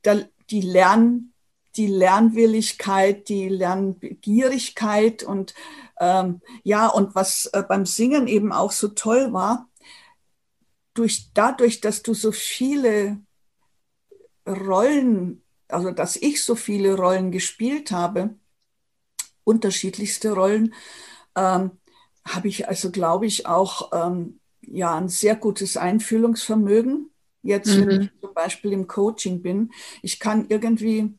[0.04, 0.18] Da,
[0.50, 1.34] die Lern
[1.76, 5.54] die Lernwilligkeit, die Lernbegierigkeit und
[6.00, 9.70] ähm, ja, und was äh, beim Singen eben auch so toll war,
[10.94, 13.22] durch, dadurch, dass du so viele
[14.48, 18.36] Rollen, also dass ich so viele Rollen gespielt habe,
[19.44, 20.74] unterschiedlichste Rollen,
[21.36, 21.79] ähm,
[22.34, 27.10] habe ich also, glaube ich, auch ähm, ja ein sehr gutes Einfühlungsvermögen.
[27.42, 27.88] Jetzt, mhm.
[27.88, 31.14] wenn ich zum Beispiel im Coaching bin, ich kann irgendwie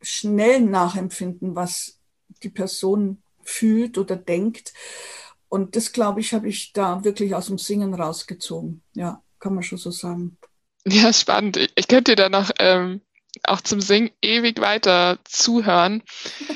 [0.00, 1.98] schnell nachempfinden, was
[2.42, 4.72] die Person fühlt oder denkt.
[5.48, 8.82] Und das, glaube ich, habe ich da wirklich aus dem Singen rausgezogen.
[8.94, 10.38] Ja, kann man schon so sagen.
[10.86, 11.58] Ja, spannend.
[11.76, 13.02] Ich könnte dir da noch ähm,
[13.44, 16.02] auch zum Singen ewig weiter zuhören.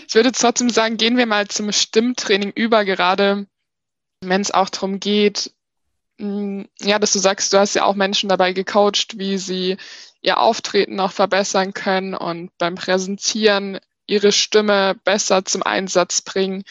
[0.08, 3.46] Ich würde trotzdem sagen, gehen wir mal zum Stimmtraining über, gerade
[4.20, 5.52] wenn es auch darum geht,
[6.18, 9.76] mm, ja, dass du sagst, du hast ja auch Menschen dabei gecoacht, wie sie
[10.20, 16.64] ihr Auftreten noch verbessern können und beim Präsentieren ihre Stimme besser zum Einsatz bringen.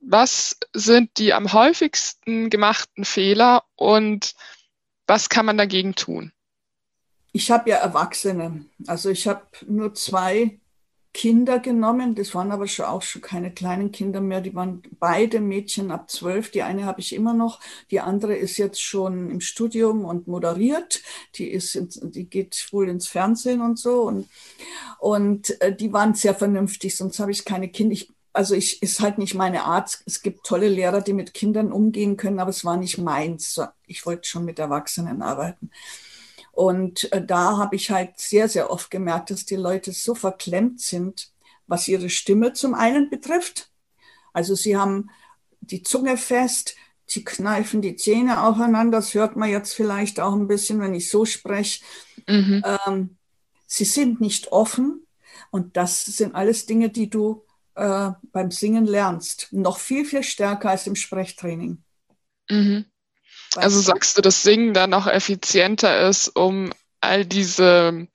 [0.00, 4.34] Was sind die am häufigsten gemachten Fehler und
[5.06, 6.32] was kann man dagegen tun?
[7.32, 8.66] Ich habe ja Erwachsene.
[8.86, 10.60] Also ich habe nur zwei
[11.14, 12.14] Kinder genommen.
[12.14, 14.40] Das waren aber schon auch schon keine kleinen Kinder mehr.
[14.40, 16.50] Die waren beide Mädchen ab zwölf.
[16.50, 17.60] Die eine habe ich immer noch.
[17.90, 21.02] Die andere ist jetzt schon im Studium und moderiert.
[21.34, 24.02] Die ist, die geht wohl ins Fernsehen und so.
[24.02, 24.28] Und,
[24.98, 26.96] und äh, die waren sehr vernünftig.
[26.96, 27.92] Sonst habe ich keine Kinder.
[27.92, 30.02] Ich, also ich ist halt nicht meine Art.
[30.06, 33.60] Es gibt tolle Lehrer, die mit Kindern umgehen können, aber es war nicht meins.
[33.86, 35.70] Ich wollte schon mit Erwachsenen arbeiten.
[36.52, 40.80] Und äh, da habe ich halt sehr, sehr oft gemerkt, dass die Leute so verklemmt
[40.80, 41.32] sind,
[41.66, 43.70] was ihre Stimme zum einen betrifft.
[44.32, 45.10] Also sie haben
[45.60, 48.98] die Zunge fest, sie kneifen die Zähne aufeinander.
[48.98, 51.82] Das hört man jetzt vielleicht auch ein bisschen, wenn ich so spreche.
[52.28, 52.62] Mhm.
[52.86, 53.16] Ähm,
[53.66, 55.06] sie sind nicht offen.
[55.50, 59.48] Und das sind alles Dinge, die du äh, beim Singen lernst.
[59.52, 61.82] Noch viel, viel stärker als im Sprechtraining.
[62.50, 62.84] Mhm.
[63.56, 68.08] Also sagst du, dass Singen dann auch effizienter ist, um all diese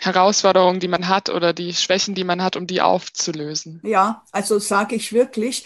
[0.00, 3.80] Herausforderungen, die man hat oder die Schwächen, die man hat, um die aufzulösen?
[3.84, 5.64] Ja, also sage ich wirklich.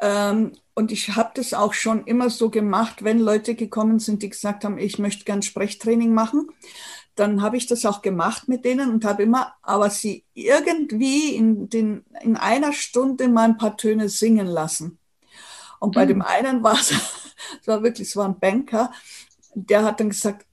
[0.00, 4.28] Ähm, und ich habe das auch schon immer so gemacht, wenn Leute gekommen sind, die
[4.28, 6.48] gesagt haben, ich möchte gern Sprechtraining machen.
[7.14, 11.70] Dann habe ich das auch gemacht mit denen und habe immer, aber sie irgendwie in,
[11.70, 14.98] den, in einer Stunde mal ein paar Töne singen lassen.
[15.80, 16.08] Und bei mhm.
[16.08, 16.90] dem einen war es,
[17.60, 18.92] es war wirklich, es war ein Banker,
[19.54, 20.46] der hat dann gesagt,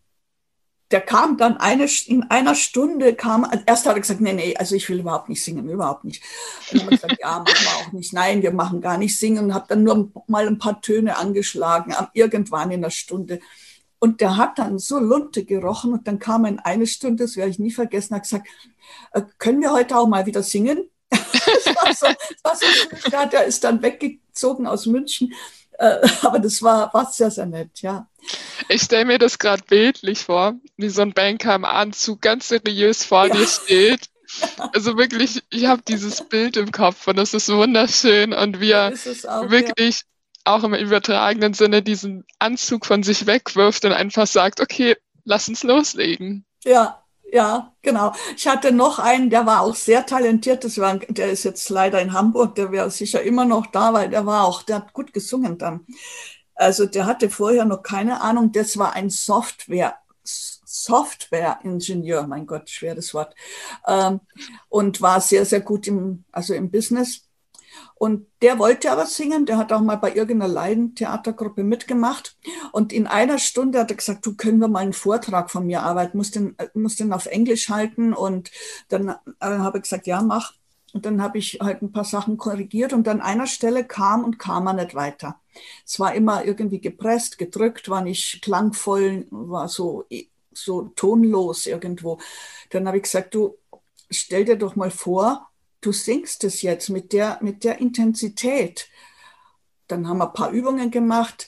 [0.94, 4.76] der kam dann eine, in einer Stunde kam, erst hat er gesagt, nee, nee, also
[4.76, 6.22] ich will überhaupt nicht singen, überhaupt nicht.
[6.72, 8.14] Und dann haben wir gesagt, ja, machen wir auch nicht.
[8.14, 11.96] Nein, wir machen gar nicht singen und habe dann nur mal ein paar Töne angeschlagen,
[12.14, 13.40] irgendwann in einer Stunde.
[13.98, 17.38] Und der hat dann so Lunte gerochen und dann kam er in eine Stunde, das
[17.38, 18.48] werde ich nie vergessen, hat gesagt,
[19.14, 20.90] äh, können wir heute auch mal wieder singen?
[21.14, 22.08] Das war so,
[22.44, 25.34] das so ja, der ist dann weggezogen aus München.
[25.78, 28.08] Äh, aber das war, war sehr, sehr nett, ja.
[28.70, 33.04] Ich stelle mir das gerade bildlich vor, wie so ein Banker im Anzug ganz seriös
[33.04, 33.36] vor ja.
[33.36, 34.10] dir steht.
[34.74, 38.94] Also wirklich, ich habe dieses Bild im Kopf und das ist wunderschön und wie er
[39.28, 40.56] auch, wirklich ja.
[40.56, 45.62] auch im übertragenen Sinne diesen Anzug von sich wegwirft und einfach sagt, okay, lass uns
[45.64, 46.46] loslegen.
[46.64, 47.03] Ja,
[47.34, 48.14] ja, genau.
[48.38, 50.64] Ich hatte noch einen, der war auch sehr talentiert.
[50.64, 52.54] Das war, der ist jetzt leider in Hamburg.
[52.56, 55.88] Der wäre sicher immer noch da, weil der war auch, der hat gut gesungen dann.
[56.54, 58.52] Also der hatte vorher noch keine Ahnung.
[58.52, 62.28] Das war ein Software, Software-Ingenieur.
[62.28, 63.34] Mein Gott, schweres Wort.
[63.88, 64.20] Ähm,
[64.70, 67.28] und war sehr, sehr gut im, also im Business.
[67.96, 72.38] Und der wollte aber singen, der hat auch mal bei irgendeiner Leidentheatergruppe mitgemacht.
[72.72, 75.84] Und in einer Stunde hat er gesagt, du können wir mal einen Vortrag von mir
[75.84, 78.14] arbeiten, muss den, muss den auf Englisch halten.
[78.14, 78.52] Und
[78.90, 80.54] dann äh, habe ich gesagt, ja, mach.
[80.94, 84.38] Und dann habe ich halt ein paar Sachen korrigiert und an einer Stelle kam und
[84.38, 85.40] kam er nicht weiter.
[85.86, 90.06] Es war immer irgendwie gepresst, gedrückt, war nicht klangvoll, war so,
[90.52, 92.20] so tonlos irgendwo.
[92.70, 93.58] Dann habe ich gesagt, du
[94.14, 95.50] stell dir doch mal vor,
[95.86, 98.90] du singst es jetzt mit der, mit der Intensität.
[99.88, 101.48] Dann haben wir ein paar Übungen gemacht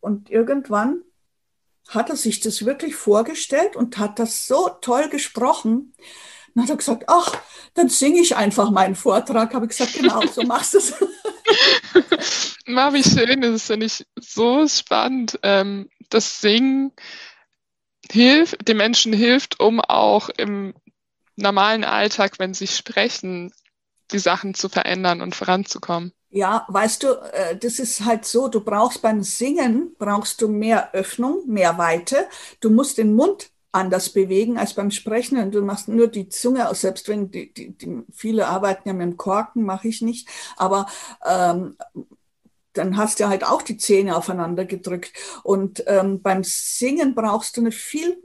[0.00, 1.02] und irgendwann
[1.88, 5.94] hat er sich das wirklich vorgestellt und hat das so toll gesprochen.
[6.54, 7.36] Dann hat er gesagt, ach,
[7.74, 9.54] dann singe ich einfach meinen Vortrag.
[9.54, 10.94] Habe ich gesagt, genau, so machst du es.
[12.66, 15.38] Ma, wie schön ist es, so spannend.
[15.42, 16.92] Ähm, das Singen
[18.10, 20.74] hilft, den Menschen hilft, um auch im
[21.40, 23.52] normalen Alltag, wenn sie sprechen,
[24.12, 26.12] die Sachen zu verändern und voranzukommen.
[26.30, 30.94] Ja, weißt du, äh, das ist halt so, du brauchst beim Singen, brauchst du mehr
[30.94, 32.28] Öffnung, mehr Weite.
[32.60, 36.68] Du musst den Mund anders bewegen als beim Sprechen und du machst nur die Zunge
[36.68, 40.28] aus, selbst wenn die, die, die viele arbeiten ja mit dem Korken, mache ich nicht,
[40.56, 40.86] aber
[41.24, 41.76] ähm,
[42.72, 45.12] dann hast du halt auch die Zähne aufeinander gedrückt.
[45.42, 48.22] Und ähm, beim Singen brauchst du eine viel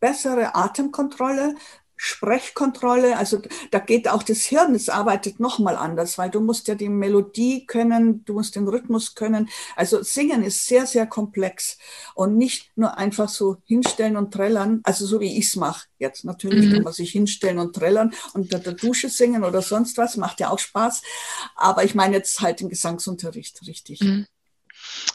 [0.00, 1.54] bessere Atemkontrolle,
[1.96, 6.74] Sprechkontrolle, also da geht auch das Hirn, es arbeitet nochmal anders, weil du musst ja
[6.74, 9.48] die Melodie können, du musst den Rhythmus können.
[9.76, 11.78] Also Singen ist sehr, sehr komplex
[12.14, 16.24] und nicht nur einfach so hinstellen und trällern, also so wie ich es mache jetzt.
[16.24, 16.72] Natürlich mhm.
[16.74, 20.40] kann man sich hinstellen und trällern und unter der Dusche singen oder sonst was, macht
[20.40, 21.02] ja auch Spaß.
[21.56, 24.00] Aber ich meine jetzt halt den Gesangsunterricht, richtig.
[24.00, 24.26] Mhm.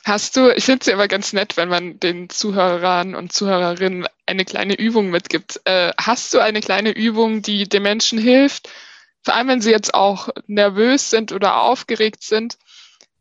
[0.06, 4.08] Hast du, ich finde es ja immer ganz nett, wenn man den Zuhörern und Zuhörerinnen
[4.26, 5.62] eine kleine Übung mitgibt.
[5.66, 8.70] Äh, hast du eine kleine Übung, die den Menschen hilft,
[9.24, 12.58] vor allem wenn sie jetzt auch nervös sind oder aufgeregt sind,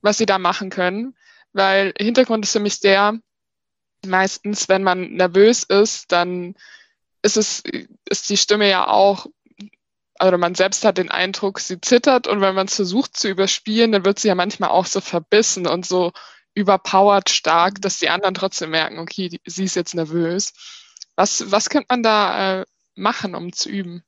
[0.00, 1.16] was sie da machen können?
[1.52, 3.18] Weil Hintergrund ist für mich der,
[4.06, 6.54] meistens, wenn man nervös ist, dann
[7.22, 7.62] ist es,
[8.08, 9.26] ist die Stimme ja auch
[10.20, 13.92] oder man selbst hat den Eindruck, sie zittert und wenn man es versucht zu überspielen,
[13.92, 16.12] dann wird sie ja manchmal auch so verbissen und so
[16.58, 20.52] überpowered stark, dass die anderen trotzdem merken, okay, die, sie ist jetzt nervös.
[21.14, 24.02] Was, was könnte man da äh, machen, um zu üben?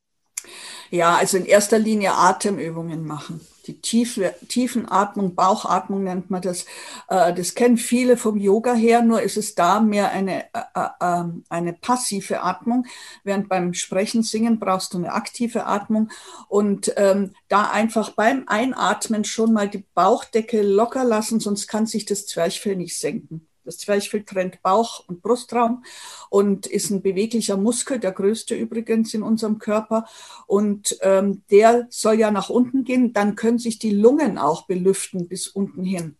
[0.91, 3.41] Ja, also in erster Linie Atemübungen machen.
[3.70, 6.66] Die tiefe, Tiefenatmung, Bauchatmung nennt man das.
[7.09, 10.88] Äh, das kennen viele vom Yoga her, nur ist es da mehr eine, äh, äh,
[11.00, 12.85] ähm, eine passive Atmung.
[13.22, 16.11] Während beim Sprechen, Singen brauchst du eine aktive Atmung.
[16.48, 22.06] Und ähm, da einfach beim Einatmen schon mal die Bauchdecke locker lassen, sonst kann sich
[22.06, 23.50] das Zwerchfell nicht senken.
[23.70, 25.85] Das Zwerchfell trennt Bauch- und Brustraum
[26.28, 30.06] und ist ein beweglicher Muskel, der größte übrigens in unserem Körper.
[30.48, 33.12] Und ähm, der soll ja nach unten gehen.
[33.12, 36.16] Dann können sich die Lungen auch belüften bis unten hin.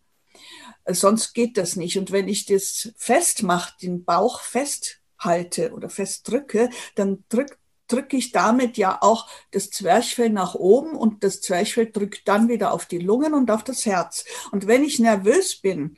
[0.85, 1.97] Äh, sonst geht das nicht.
[1.97, 7.57] Und wenn ich das festmache, den Bauch festhalte oder festdrücke, dann drückt
[7.89, 12.71] drücke ich damit ja auch das Zwerchfell nach oben und das Zwerchfell drückt dann wieder
[12.71, 14.23] auf die Lungen und auf das Herz.
[14.53, 15.97] Und wenn ich nervös bin,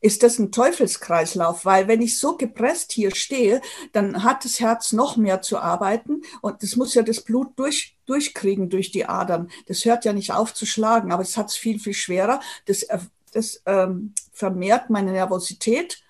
[0.00, 3.60] ist das ein Teufelskreislauf, weil wenn ich so gepresst hier stehe,
[3.92, 7.96] dann hat das Herz noch mehr zu arbeiten und das muss ja das Blut durch,
[8.06, 9.50] durchkriegen durch die Adern.
[9.66, 12.40] Das hört ja nicht auf zu schlagen, aber es hat es viel, viel schwerer.
[12.66, 12.86] Das,
[13.32, 16.02] das ähm, vermehrt meine Nervosität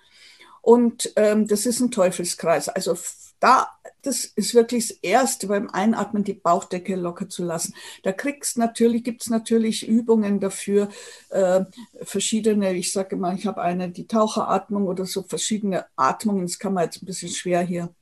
[0.63, 2.69] und ähm, das ist ein Teufelskreis.
[2.69, 2.97] Also
[3.47, 3.69] da,
[4.03, 7.75] das ist wirklich das Erste beim Einatmen, die Bauchdecke locker zu lassen.
[8.03, 10.89] Da kriegst natürlich, gibt's natürlich Übungen dafür,
[11.29, 11.65] äh,
[12.03, 16.73] verschiedene, ich sage mal, ich habe eine, die Taucheratmung oder so verschiedene Atmungen, das kann
[16.73, 17.95] man jetzt ein bisschen schwer hier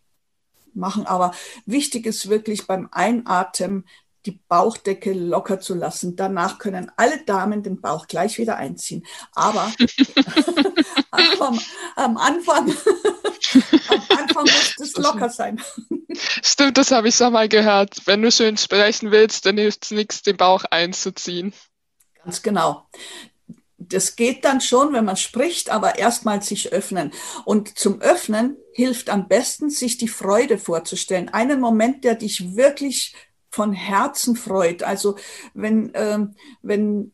[0.73, 1.07] machen.
[1.07, 1.33] Aber
[1.67, 3.85] wichtig ist wirklich beim Einatmen
[4.27, 6.17] die Bauchdecke locker zu lassen.
[6.17, 9.05] Danach können alle Damen den Bauch gleich wieder einziehen.
[9.33, 9.73] Aber,
[11.11, 11.59] aber
[11.97, 12.71] am Anfang,
[13.89, 15.61] am Anfang muss es locker sein.
[16.43, 18.07] Stimmt, das habe ich schon mal gehört.
[18.07, 21.53] Wenn du schön sprechen willst, dann hilft es nichts, den Bauch einzuziehen.
[22.23, 22.87] Ganz genau.
[23.77, 27.13] Das geht dann schon, wenn man spricht, aber erstmal sich öffnen.
[27.45, 31.29] Und zum Öffnen hilft am besten, sich die Freude vorzustellen.
[31.29, 33.15] Einen Moment, der dich wirklich
[33.55, 34.83] von Herzen freut.
[34.83, 35.17] Also
[35.55, 37.13] wenn, ähm, wenn,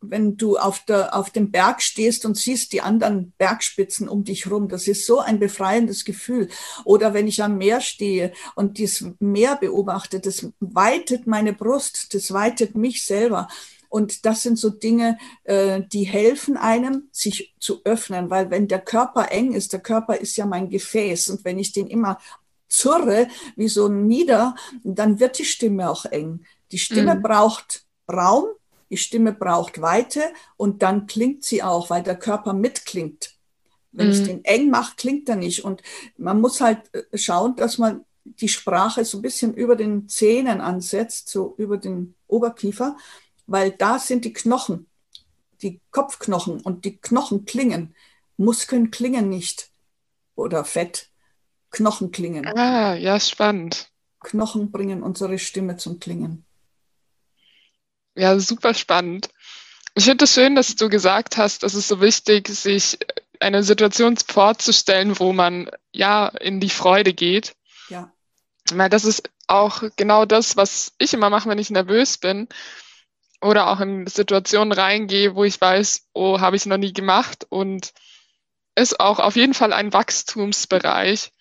[0.00, 4.50] wenn du auf, der, auf dem Berg stehst und siehst die anderen Bergspitzen um dich
[4.50, 6.48] rum, das ist so ein befreiendes Gefühl.
[6.84, 12.32] Oder wenn ich am Meer stehe und das Meer beobachte, das weitet meine Brust, das
[12.32, 13.48] weitet mich selber.
[13.90, 18.80] Und das sind so Dinge, äh, die helfen einem, sich zu öffnen, weil wenn der
[18.80, 22.18] Körper eng ist, der Körper ist ja mein Gefäß und wenn ich den immer
[22.68, 26.44] zurre, wie so ein Mieder, dann wird die Stimme auch eng.
[26.72, 27.22] Die Stimme mhm.
[27.22, 28.46] braucht Raum,
[28.90, 30.22] die Stimme braucht Weite
[30.56, 33.34] und dann klingt sie auch, weil der Körper mitklingt.
[33.92, 34.12] Wenn mhm.
[34.12, 35.64] ich den eng mache, klingt er nicht.
[35.64, 35.82] Und
[36.16, 40.60] man muss halt äh, schauen, dass man die Sprache so ein bisschen über den Zähnen
[40.60, 42.96] ansetzt, so über den Oberkiefer,
[43.46, 44.86] weil da sind die Knochen,
[45.62, 47.94] die Kopfknochen und die Knochen klingen.
[48.36, 49.70] Muskeln klingen nicht
[50.34, 51.10] oder Fett.
[51.74, 52.46] Knochen klingen.
[52.56, 53.88] Ah, ja, spannend.
[54.20, 56.44] Knochen bringen unsere Stimme zum Klingen.
[58.14, 59.28] Ja, super spannend.
[59.96, 62.98] Ich finde es schön, dass du gesagt hast, es ist so wichtig, sich
[63.40, 67.56] eine Situation vorzustellen, wo man ja in die Freude geht.
[67.88, 68.12] Ja.
[68.72, 72.48] Weil das ist auch genau das, was ich immer mache, wenn ich nervös bin
[73.40, 77.92] oder auch in Situationen reingehe, wo ich weiß, oh, habe ich noch nie gemacht und
[78.76, 81.32] ist auch auf jeden Fall ein Wachstumsbereich,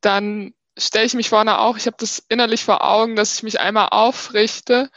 [0.00, 3.60] dann stelle ich mich vorne auch, ich habe das innerlich vor Augen, dass ich mich
[3.60, 4.90] einmal aufrichte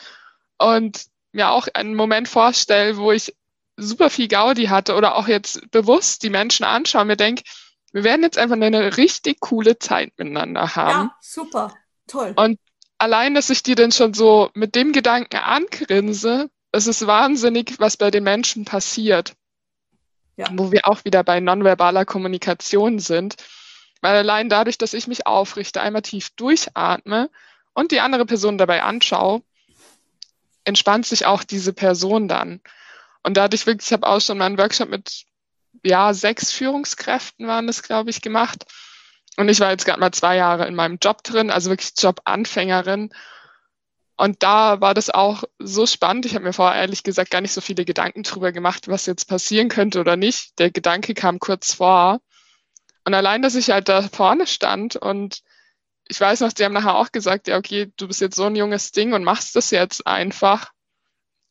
[0.58, 3.36] und mir auch einen Moment vorstelle, wo ich
[3.76, 7.44] super viel Gaudi hatte oder auch jetzt bewusst die Menschen anschaue, mir denke,
[7.92, 11.08] wir werden jetzt einfach eine richtig coole Zeit miteinander haben.
[11.08, 11.74] Ja, super,
[12.08, 12.34] toll.
[12.36, 12.60] Und
[12.98, 17.98] allein, dass ich die dann schon so mit dem Gedanken angrinse, es ist wahnsinnig, was
[17.98, 19.34] bei den Menschen passiert.
[20.36, 20.48] Ja.
[20.52, 23.36] Wo wir auch wieder bei nonverbaler Kommunikation sind.
[24.04, 27.30] Weil allein dadurch, dass ich mich aufrichte, einmal tief durchatme
[27.74, 29.42] und die andere Person dabei anschaue,
[30.66, 32.60] entspannt sich auch diese Person dann.
[33.24, 35.24] Und dadurch wirklich, ich habe auch schon mal einen Workshop mit
[35.86, 38.66] ja, sechs Führungskräften waren das, glaube ich, gemacht.
[39.38, 43.10] Und ich war jetzt gerade mal zwei Jahre in meinem Job drin, also wirklich Jobanfängerin.
[44.18, 46.26] Und da war das auch so spannend.
[46.26, 49.30] Ich habe mir vorher ehrlich gesagt gar nicht so viele Gedanken drüber gemacht, was jetzt
[49.30, 50.60] passieren könnte oder nicht.
[50.60, 52.20] Der Gedanke kam kurz vor.
[53.06, 55.42] Und allein, dass ich halt da vorne stand und
[56.08, 58.56] ich weiß noch, die haben nachher auch gesagt, ja, okay, du bist jetzt so ein
[58.56, 60.72] junges Ding und machst das jetzt einfach,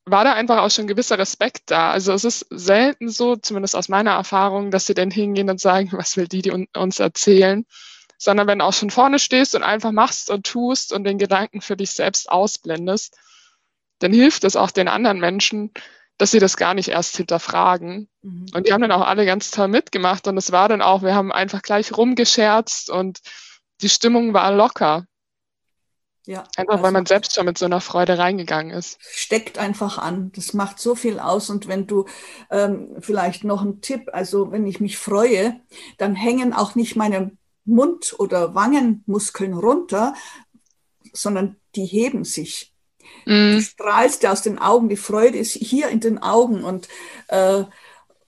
[0.04, 1.90] war da einfach auch schon gewisser Respekt da.
[1.90, 5.90] Also es ist selten so, zumindest aus meiner Erfahrung, dass sie dann hingehen und sagen,
[5.92, 7.66] was will die, die uns erzählen,
[8.18, 11.60] sondern wenn du auch schon vorne stehst und einfach machst und tust und den Gedanken
[11.60, 13.16] für dich selbst ausblendest,
[13.98, 15.72] dann hilft es auch den anderen Menschen,
[16.22, 18.08] dass sie das gar nicht erst hinterfragen.
[18.22, 18.46] Mhm.
[18.54, 21.16] Und die haben dann auch alle ganz toll mitgemacht und es war dann auch, wir
[21.16, 23.18] haben einfach gleich rumgescherzt und
[23.80, 25.04] die Stimmung war locker.
[26.24, 28.98] Ja, einfach weil man selbst schon mit so einer Freude reingegangen ist.
[29.00, 30.30] Steckt einfach an.
[30.36, 31.50] Das macht so viel aus.
[31.50, 32.06] Und wenn du
[32.52, 35.60] ähm, vielleicht noch ein Tipp, also wenn ich mich freue,
[35.98, 37.32] dann hängen auch nicht meine
[37.64, 40.14] Mund- oder Wangenmuskeln runter,
[41.12, 42.71] sondern die heben sich.
[43.24, 43.52] Mm.
[43.52, 46.88] Du strahlst aus den Augen, die Freude ist hier in den Augen und,
[47.28, 47.64] äh,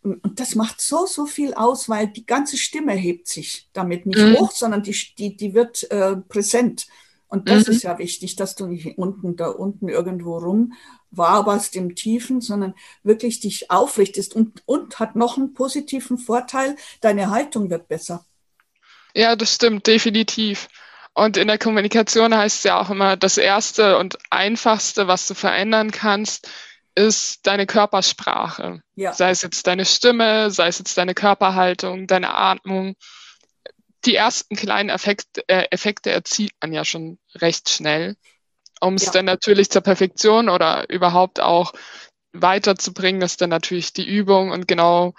[0.02, 4.18] und das macht so, so viel aus, weil die ganze Stimme hebt sich damit nicht
[4.18, 4.34] mm.
[4.34, 6.86] hoch, sondern die, die, die wird äh, präsent.
[7.28, 7.70] Und das mm.
[7.70, 10.74] ist ja wichtig, dass du nicht unten, da unten irgendwo rum
[11.10, 17.30] waberst im Tiefen, sondern wirklich dich aufrichtest und, und hat noch einen positiven Vorteil, deine
[17.30, 18.24] Haltung wird besser.
[19.14, 20.68] Ja, das stimmt, definitiv.
[21.14, 25.34] Und in der Kommunikation heißt es ja auch immer, das Erste und Einfachste, was du
[25.34, 26.48] verändern kannst,
[26.96, 28.82] ist deine Körpersprache.
[28.96, 29.12] Ja.
[29.12, 32.96] Sei es jetzt deine Stimme, sei es jetzt deine Körperhaltung, deine Atmung.
[34.04, 38.16] Die ersten kleinen Effekte, äh, Effekte erzielt man ja schon recht schnell,
[38.80, 39.12] um es ja.
[39.12, 41.72] dann natürlich zur Perfektion oder überhaupt auch
[42.32, 45.14] weiterzubringen, ist dann natürlich die Übung und genau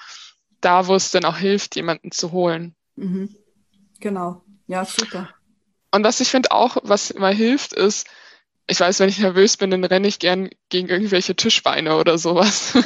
[0.59, 2.75] da, wo es dann auch hilft, jemanden zu holen.
[2.95, 3.35] Mhm.
[3.99, 5.34] Genau, ja, super.
[5.95, 8.05] Und was ich finde auch, was immer hilft, ist,
[8.67, 12.73] ich weiß, wenn ich nervös bin, dann renne ich gern gegen irgendwelche Tischbeine oder sowas.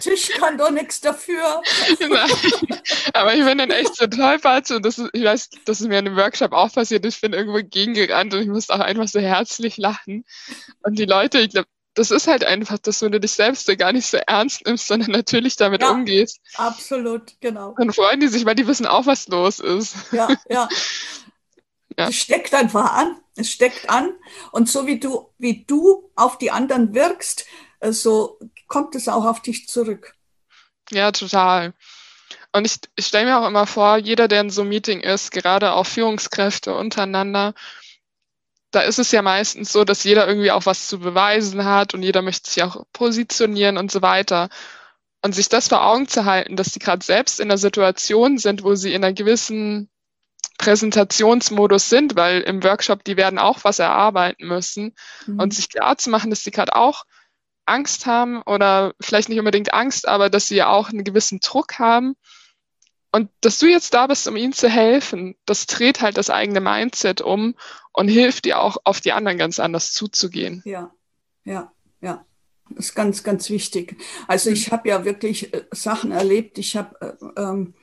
[0.00, 1.62] Tisch kann doch nichts dafür.
[1.98, 2.28] Nein.
[3.14, 5.98] Aber ich bin dann echt so tollpatsch und das ist, ich weiß, das ist mir
[5.98, 7.06] in einem Workshop auch passiert.
[7.06, 10.26] Ich bin irgendwo gegengerannt und ich musste auch einfach so herzlich lachen.
[10.82, 14.06] Und die Leute, ich glaube, das ist halt einfach, dass du dich selbst gar nicht
[14.06, 16.40] so ernst nimmst, sondern natürlich damit ja, umgehst.
[16.54, 17.74] Absolut, genau.
[17.78, 19.96] Und freuen die sich, weil die wissen auch, was los ist.
[20.12, 20.68] Ja, ja.
[21.98, 22.08] ja.
[22.08, 23.16] Es steckt einfach an.
[23.36, 24.12] Es steckt an.
[24.52, 27.46] Und so wie du, wie du auf die anderen wirkst,
[27.80, 30.14] äh, so kommt es auch auf dich zurück.
[30.90, 31.74] Ja, total.
[32.52, 35.32] Und ich, ich stelle mir auch immer vor, jeder, der in so einem Meeting ist,
[35.32, 37.54] gerade auch Führungskräfte untereinander,
[38.74, 42.02] da ist es ja meistens so, dass jeder irgendwie auch was zu beweisen hat und
[42.02, 44.48] jeder möchte sich auch positionieren und so weiter.
[45.22, 48.62] Und sich das vor Augen zu halten, dass die gerade selbst in einer Situation sind,
[48.62, 49.88] wo sie in einer gewissen
[50.58, 54.94] Präsentationsmodus sind, weil im Workshop die werden auch was erarbeiten müssen
[55.26, 55.40] mhm.
[55.40, 57.04] und sich klar zu machen, dass die gerade auch
[57.66, 61.78] Angst haben oder vielleicht nicht unbedingt Angst, aber dass sie ja auch einen gewissen Druck
[61.78, 62.14] haben
[63.14, 66.60] und dass du jetzt da bist, um ihnen zu helfen, das dreht halt das eigene
[66.60, 67.54] Mindset um
[67.92, 70.62] und hilft dir auch, auf die anderen ganz anders zuzugehen.
[70.64, 70.92] Ja,
[71.44, 72.26] ja, ja.
[72.70, 74.02] Das ist ganz, ganz wichtig.
[74.26, 76.58] Also ich habe ja wirklich äh, Sachen erlebt.
[76.58, 77.74] Ich habe, äh, ähm,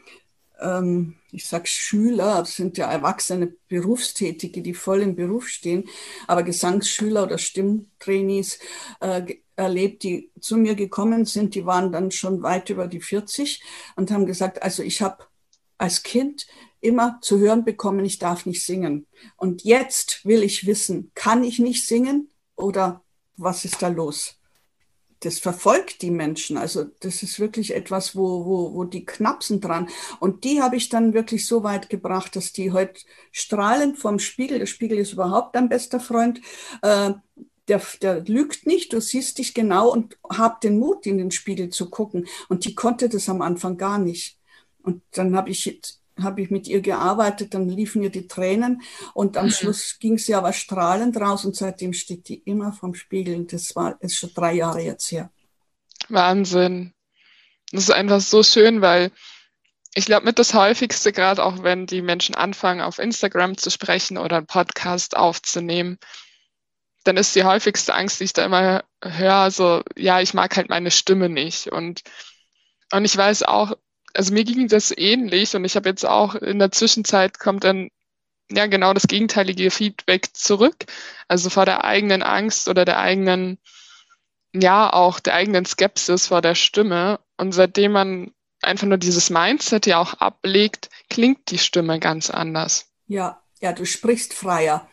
[0.59, 5.88] ähm, ich sag Schüler, das sind ja erwachsene Berufstätige, die voll im Beruf stehen,
[6.27, 8.59] aber Gesangsschüler oder Stimmtrainees
[8.99, 13.61] äh, erlebt, die zu mir gekommen sind, die waren dann schon weit über die 40
[13.95, 15.25] und haben gesagt, also ich habe
[15.77, 16.47] als Kind
[16.79, 19.07] immer zu hören bekommen, ich darf nicht singen.
[19.37, 23.03] Und jetzt will ich wissen, kann ich nicht singen oder
[23.37, 24.37] was ist da los?
[25.21, 26.57] Das verfolgt die Menschen.
[26.57, 29.87] Also das ist wirklich etwas, wo, wo, wo die knapsen dran.
[30.19, 34.57] Und die habe ich dann wirklich so weit gebracht, dass die heute strahlend vom Spiegel,
[34.57, 36.41] der Spiegel ist überhaupt ein bester Freund,
[36.81, 37.11] äh,
[37.68, 41.70] der, der lügt nicht, du siehst dich genau und hab den Mut, in den Spiegel
[41.70, 42.28] zu gucken.
[42.49, 44.38] Und die konnte das am Anfang gar nicht.
[44.82, 45.80] Und dann habe ich,
[46.18, 48.82] hab ich mit ihr gearbeitet, dann liefen ihr die Tränen
[49.14, 49.51] und am mhm.
[49.51, 53.36] Schluss ging sie aber strahlend raus und seitdem steht die immer vom Spiegel.
[53.36, 55.32] Und das war ist schon drei Jahre jetzt her.
[56.09, 56.93] Wahnsinn.
[57.72, 59.12] Das ist einfach so schön, weil
[59.93, 64.18] ich glaube, mit das häufigste, gerade auch wenn die Menschen anfangen, auf Instagram zu sprechen
[64.18, 65.99] oder einen Podcast aufzunehmen,
[67.03, 70.69] dann ist die häufigste Angst, die ich da immer höre, so, ja, ich mag halt
[70.69, 71.67] meine Stimme nicht.
[71.67, 72.01] Und,
[72.91, 73.75] und ich weiß auch,
[74.13, 77.89] also mir ging das ähnlich und ich habe jetzt auch in der Zwischenzeit kommt dann
[78.51, 80.85] ja genau das gegenteilige Feedback zurück.
[81.27, 83.57] Also vor der eigenen Angst oder der eigenen,
[84.53, 87.19] ja, auch der eigenen Skepsis vor der Stimme.
[87.37, 88.31] Und seitdem man
[88.61, 92.91] einfach nur dieses Mindset ja auch ablegt, klingt die Stimme ganz anders.
[93.07, 94.87] Ja, ja, du sprichst freier.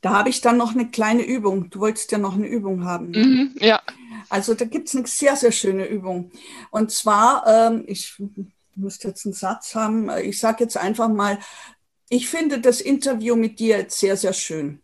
[0.00, 1.70] Da habe ich dann noch eine kleine Übung.
[1.70, 3.10] Du wolltest ja noch eine Übung haben.
[3.10, 3.82] Mhm, ja.
[4.28, 6.30] Also da gibt es eine sehr, sehr schöne Übung.
[6.70, 8.14] Und zwar, ähm, ich
[8.76, 11.38] müsste jetzt einen Satz haben, ich sage jetzt einfach mal,
[12.08, 14.80] ich finde das Interview mit dir jetzt sehr, sehr schön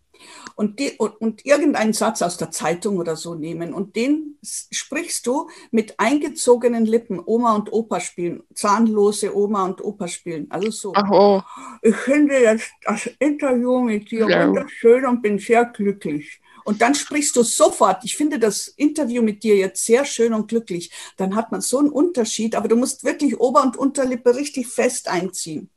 [0.56, 5.26] und, die, und, und irgendeinen Satz aus der Zeitung oder so nehmen und den sprichst
[5.26, 10.92] du mit eingezogenen Lippen, Oma und Opa spielen, zahnlose Oma und Opa spielen, also so.
[10.94, 11.42] Ach, oh.
[11.82, 14.48] Ich finde jetzt das Interview mit dir ja.
[14.48, 16.40] wunderschön und bin sehr glücklich.
[16.64, 20.48] Und dann sprichst du sofort, ich finde das Interview mit dir jetzt sehr schön und
[20.48, 20.90] glücklich.
[21.16, 25.06] Dann hat man so einen Unterschied, aber du musst wirklich Ober- und Unterlippe richtig fest
[25.06, 25.70] einziehen.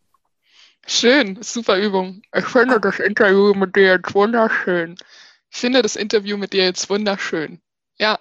[0.86, 2.22] Schön, super Übung.
[2.34, 4.96] Ich finde das Interview mit dir jetzt wunderschön.
[5.52, 7.62] Ich finde das Interview mit dir jetzt wunderschön.
[7.98, 8.20] Ja,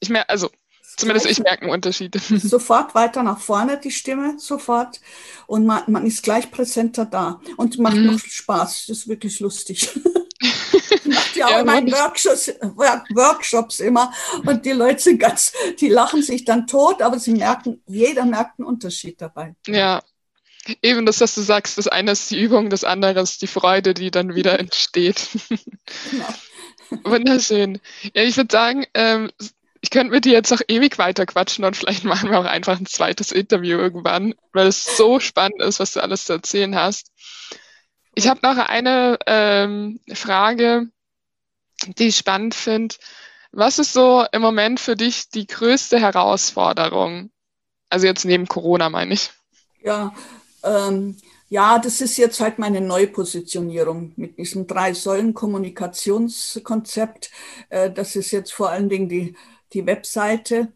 [0.00, 0.50] ich merke, also
[0.96, 2.14] zumindest ich merke einen Unterschied.
[2.20, 5.00] Sofort weiter nach vorne die Stimme, sofort.
[5.46, 7.40] Und man, man ist gleich präsenter da.
[7.56, 8.06] Und macht mhm.
[8.06, 8.86] noch Spaß.
[8.86, 9.88] Das ist wirklich lustig.
[11.04, 14.12] macht ja auch ja, in meinen Workshops, Workshops immer.
[14.44, 18.58] Und die Leute sind ganz, die lachen sich dann tot, aber sie merken, jeder merkt
[18.58, 19.54] einen Unterschied dabei.
[19.66, 20.02] Ja,
[20.80, 23.94] Eben das, was du sagst, das eine ist die Übung, das andere ist die Freude,
[23.94, 25.28] die dann wieder entsteht.
[26.10, 26.26] Genau.
[27.04, 27.80] Wunderschön.
[28.14, 29.30] Ja, ich würde sagen, ähm,
[29.80, 32.78] ich könnte mit dir jetzt noch ewig weiter quatschen und vielleicht machen wir auch einfach
[32.78, 37.10] ein zweites Interview irgendwann, weil es so spannend ist, was du alles zu erzählen hast.
[38.14, 40.88] Ich habe noch eine ähm, Frage,
[41.86, 42.94] die ich spannend finde.
[43.52, 47.30] Was ist so im Moment für dich die größte Herausforderung?
[47.88, 49.30] Also jetzt neben Corona meine ich.
[49.82, 50.14] Ja,
[50.62, 51.16] ähm,
[51.48, 57.30] ja, das ist jetzt halt meine Neupositionierung mit diesem Drei-Säulen-Kommunikationskonzept.
[57.68, 59.36] Äh, das ist jetzt vor allen Dingen die,
[59.72, 60.72] die Webseite.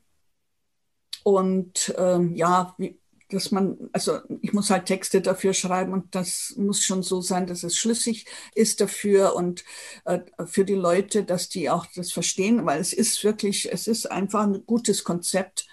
[1.25, 6.55] Und ähm, ja, wie, dass man, also ich muss halt Texte dafür schreiben und das
[6.57, 9.65] muss schon so sein, dass es schlüssig ist dafür und
[10.05, 14.11] äh, für die Leute, dass die auch das verstehen, weil es ist wirklich, es ist
[14.11, 15.67] einfach ein gutes Konzept.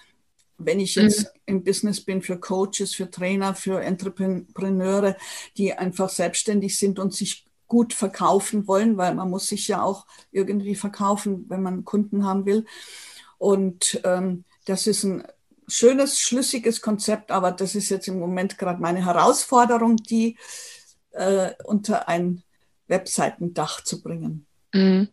[0.58, 1.40] Wenn ich jetzt mhm.
[1.46, 5.16] im Business bin für Coaches, für Trainer, für Entrepreneure,
[5.56, 10.06] die einfach selbstständig sind und sich gut verkaufen wollen, weil man muss sich ja auch
[10.30, 12.66] irgendwie verkaufen, wenn man Kunden haben will.
[13.38, 15.24] Und ähm, das ist ein
[15.66, 20.36] schönes, schlüssiges Konzept, aber das ist jetzt im Moment gerade meine Herausforderung, die
[21.12, 22.42] äh, unter ein
[22.86, 24.46] Webseitendach zu bringen.
[24.72, 25.08] Mhm.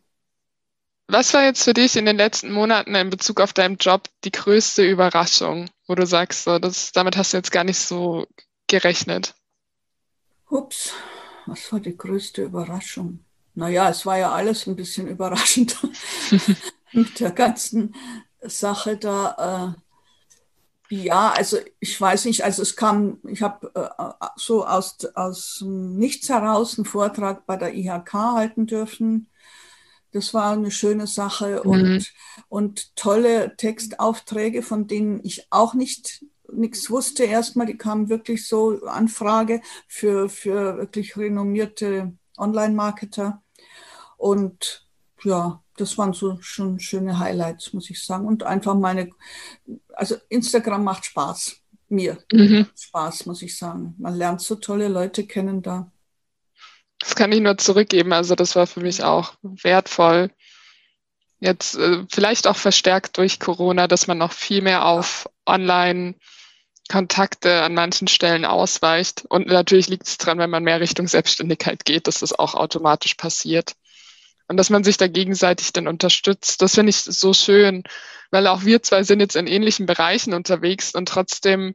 [1.11, 4.31] Was war jetzt für dich in den letzten Monaten in Bezug auf deinen Job die
[4.31, 8.25] größte Überraschung, wo du sagst, so, das, damit hast du jetzt gar nicht so
[8.67, 9.35] gerechnet?
[10.49, 10.93] Ups,
[11.47, 13.25] was war die größte Überraschung?
[13.55, 15.77] Naja, es war ja alles ein bisschen überraschend
[16.93, 17.93] mit der ganzen
[18.39, 19.75] Sache da.
[20.89, 25.61] Äh, ja, also ich weiß nicht, also es kam, ich habe äh, so aus, aus
[25.65, 29.27] nichts heraus einen Vortrag bei der IHK halten dürfen.
[30.11, 31.69] Das war eine schöne Sache mhm.
[31.69, 32.13] und,
[32.49, 37.67] und tolle Textaufträge, von denen ich auch nicht nichts wusste erstmal.
[37.67, 43.41] Die kamen wirklich so Anfrage für, für wirklich renommierte Online-Marketer.
[44.17, 44.87] Und
[45.23, 48.25] ja, das waren so schon schöne Highlights, muss ich sagen.
[48.27, 49.09] Und einfach meine,
[49.93, 51.57] also Instagram macht Spaß.
[51.89, 52.67] Mir mhm.
[52.73, 53.95] Spaß, muss ich sagen.
[53.97, 55.90] Man lernt so tolle Leute kennen da.
[57.01, 58.13] Das kann ich nur zurückgeben.
[58.13, 60.29] Also das war für mich auch wertvoll.
[61.39, 67.73] Jetzt äh, vielleicht auch verstärkt durch Corona, dass man noch viel mehr auf Online-Kontakte an
[67.73, 69.25] manchen Stellen ausweicht.
[69.27, 73.15] Und natürlich liegt es dran, wenn man mehr Richtung Selbstständigkeit geht, dass das auch automatisch
[73.15, 73.73] passiert
[74.47, 76.61] und dass man sich da gegenseitig dann unterstützt.
[76.61, 77.81] Das finde ich so schön,
[78.29, 81.73] weil auch wir zwei sind jetzt in ähnlichen Bereichen unterwegs und trotzdem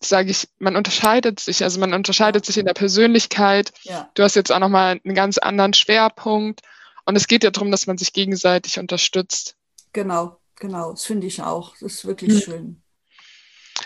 [0.00, 3.72] sage ich, man unterscheidet sich, also man unterscheidet sich in der Persönlichkeit.
[3.82, 4.10] Ja.
[4.14, 6.60] Du hast jetzt auch nochmal einen ganz anderen Schwerpunkt
[7.04, 9.56] und es geht ja darum, dass man sich gegenseitig unterstützt.
[9.92, 11.72] Genau, genau, das finde ich auch.
[11.80, 12.40] Das ist wirklich mhm.
[12.40, 12.82] schön.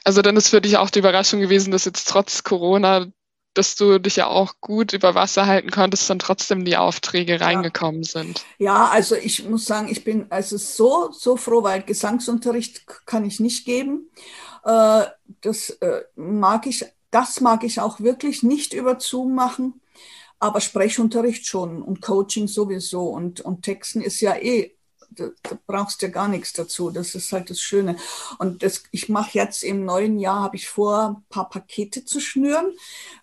[0.05, 3.07] Also dann ist für dich auch die Überraschung gewesen, dass jetzt trotz Corona
[3.55, 8.05] dass du dich ja auch gut über Wasser halten konntest und trotzdem die Aufträge reingekommen
[8.05, 8.45] sind.
[8.59, 13.41] Ja, also ich muss sagen, ich bin also so, so froh, weil Gesangsunterricht kann ich
[13.41, 14.09] nicht geben.
[14.65, 15.07] Äh,
[15.41, 19.81] das äh, mag ich, das mag ich auch wirklich nicht über Zoom machen,
[20.39, 24.75] aber Sprechunterricht schon und Coaching sowieso und, und Texten ist ja eh
[25.11, 26.91] da, da brauchst ja gar nichts dazu.
[26.91, 27.97] Das ist halt das Schöne.
[28.39, 32.21] Und das, ich mache jetzt im neuen Jahr, habe ich vor, ein paar Pakete zu
[32.21, 32.73] schnüren,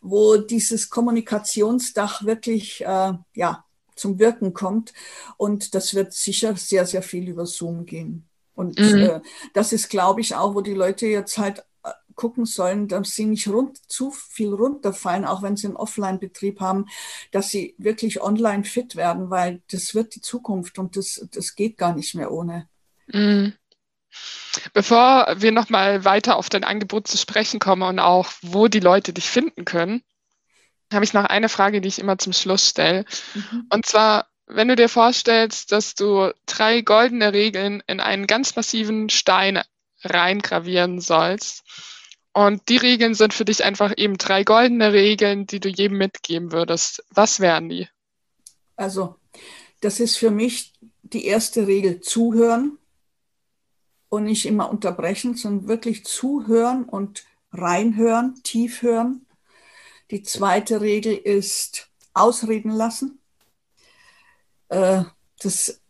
[0.02, 3.66] wo dieses Kommunikationsdach wirklich äh, ja,
[3.96, 4.94] zum Wirken kommt.
[5.38, 8.27] Und das wird sicher sehr, sehr viel über Zoom gehen.
[8.58, 8.97] Und mhm.
[8.97, 9.22] äh,
[9.53, 11.64] das ist, glaube ich, auch, wo die Leute jetzt halt
[12.18, 16.88] gucken sollen, dass sie nicht rund, zu viel runterfallen, auch wenn sie einen Offline-Betrieb haben,
[17.32, 21.78] dass sie wirklich online fit werden, weil das wird die Zukunft und das, das geht
[21.78, 22.68] gar nicht mehr ohne.
[23.08, 23.53] Mhm.
[24.74, 29.14] Bevor wir nochmal weiter auf dein Angebot zu sprechen kommen und auch, wo die Leute
[29.14, 30.01] dich finden können,
[30.91, 33.05] habe ich noch eine Frage, die ich immer zum Schluss stelle.
[33.36, 33.68] Mhm.
[33.72, 39.10] Und zwar, wenn du dir vorstellst, dass du drei goldene Regeln in einen ganz massiven
[39.10, 39.62] Stein
[40.04, 41.64] reingravieren sollst,
[42.38, 46.52] und die Regeln sind für dich einfach eben drei goldene Regeln, die du jedem mitgeben
[46.52, 47.04] würdest.
[47.10, 47.88] Was wären die?
[48.76, 49.16] Also,
[49.82, 50.72] das ist für mich
[51.02, 52.78] die erste Regel, zuhören
[54.10, 59.26] und nicht immer unterbrechen, sondern wirklich zuhören und reinhören, tief hören.
[60.12, 63.20] Die zweite Regel ist ausreden lassen.
[64.70, 65.03] Äh,
[65.39, 65.82] das,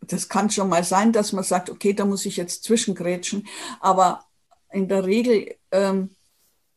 [0.00, 3.46] das kann schon mal sein, dass man sagt, okay, da muss ich jetzt zwischengrätschen,
[3.80, 4.24] aber
[4.70, 6.10] in der Regel ähm,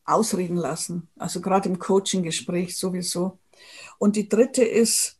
[0.04, 3.38] ausreden lassen, also gerade im Coaching-Gespräch sowieso.
[3.98, 5.18] Und die dritte ist,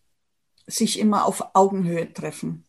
[0.67, 2.65] sich immer auf Augenhöhe treffen.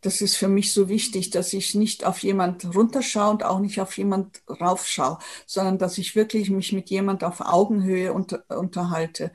[0.00, 3.80] Das ist für mich so wichtig, dass ich nicht auf jemand runterschaue und auch nicht
[3.80, 9.32] auf jemand raufschaue, sondern dass ich wirklich mich mit jemand auf Augenhöhe unter, unterhalte.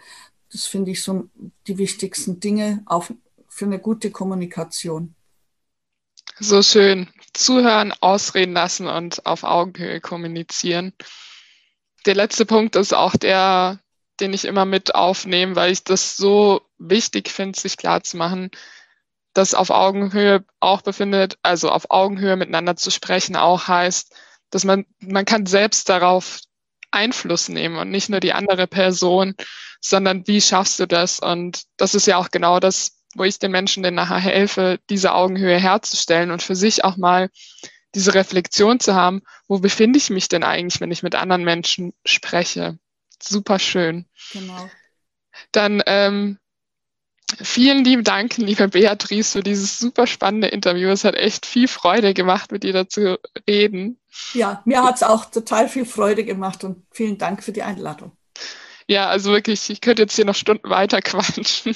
[0.51, 1.29] Das finde ich so
[1.67, 3.13] die wichtigsten Dinge auf,
[3.47, 5.15] für eine gute Kommunikation.
[6.39, 7.07] So schön.
[7.33, 10.93] Zuhören, ausreden lassen und auf Augenhöhe kommunizieren.
[12.05, 13.79] Der letzte Punkt ist auch der,
[14.19, 18.51] den ich immer mit aufnehme, weil ich das so wichtig finde, sich klarzumachen,
[19.33, 24.15] dass auf Augenhöhe auch befindet, also auf Augenhöhe miteinander zu sprechen, auch heißt,
[24.49, 26.39] dass man, man kann selbst darauf
[26.91, 29.35] Einfluss nehmen und nicht nur die andere Person,
[29.79, 31.19] sondern wie schaffst du das?
[31.19, 35.13] Und das ist ja auch genau das, wo ich den Menschen dann nachher helfe, diese
[35.13, 37.29] Augenhöhe herzustellen und für sich auch mal
[37.93, 41.93] diese Reflexion zu haben, wo befinde ich mich denn eigentlich, wenn ich mit anderen Menschen
[42.05, 42.77] spreche.
[43.21, 44.05] Super schön.
[44.31, 44.69] Genau.
[45.51, 46.39] Dann ähm,
[47.41, 50.89] vielen lieben Dank, liebe Beatrice, für dieses super spannende Interview.
[50.89, 53.17] Es hat echt viel Freude gemacht, mit dir dazu
[53.47, 53.99] reden.
[54.33, 58.11] Ja, mir hat es auch total viel Freude gemacht und vielen Dank für die Einladung.
[58.87, 61.75] Ja, also wirklich, ich könnte jetzt hier noch Stunden weiter quatschen.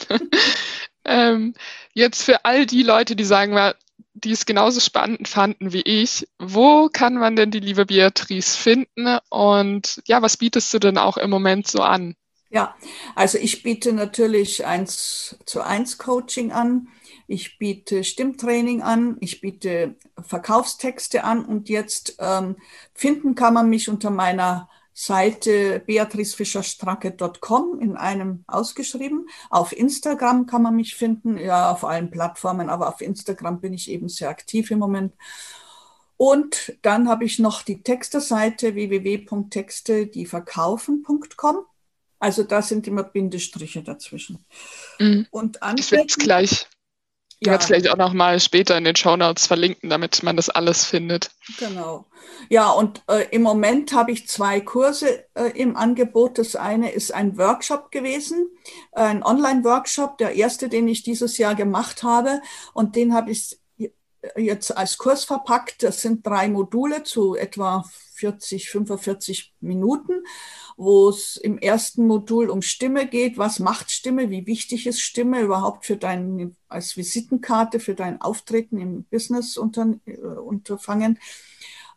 [1.05, 1.53] ähm,
[1.93, 3.73] jetzt für all die Leute, die sagen,
[4.13, 9.17] die es genauso spannend fanden wie ich, wo kann man denn die liebe Beatrice finden
[9.29, 12.15] und ja, was bietest du denn auch im Moment so an?
[12.55, 12.73] Ja,
[13.15, 16.87] also ich biete natürlich eins zu eins Coaching an.
[17.27, 22.55] Ich biete Stimmtraining an, ich biete Verkaufstexte an und jetzt ähm,
[22.93, 29.27] finden kann man mich unter meiner Seite beatricefischerstracke.com in einem ausgeschrieben.
[29.49, 33.91] Auf Instagram kann man mich finden, ja, auf allen Plattformen, aber auf Instagram bin ich
[33.91, 35.13] eben sehr aktiv im Moment.
[36.15, 41.65] Und dann habe ich noch die Texterseite www.texte, die verkaufen.com.
[42.25, 44.43] Also da sind immer Bindestriche dazwischen.
[44.97, 45.27] Mhm.
[45.29, 46.67] Und ich werde es gleich
[47.39, 47.59] ja.
[47.59, 51.29] vielleicht auch noch mal später in den Show Notes verlinken, damit man das alles findet.
[51.59, 52.07] Genau.
[52.49, 56.39] Ja, und äh, im Moment habe ich zwei Kurse äh, im Angebot.
[56.39, 58.47] Das eine ist ein Workshop gewesen,
[58.93, 62.41] ein Online-Workshop, der erste, den ich dieses Jahr gemacht habe.
[62.73, 63.59] Und den habe ich
[64.35, 65.83] jetzt als Kurs verpackt.
[65.83, 67.85] Das sind drei Module zu etwa
[68.15, 70.23] 40, 45 Minuten
[70.77, 73.37] wo es im ersten Modul um Stimme geht.
[73.37, 74.29] Was macht Stimme?
[74.29, 81.17] Wie wichtig ist Stimme überhaupt für dein, als Visitenkarte für dein Auftreten im Business-Unterfangen?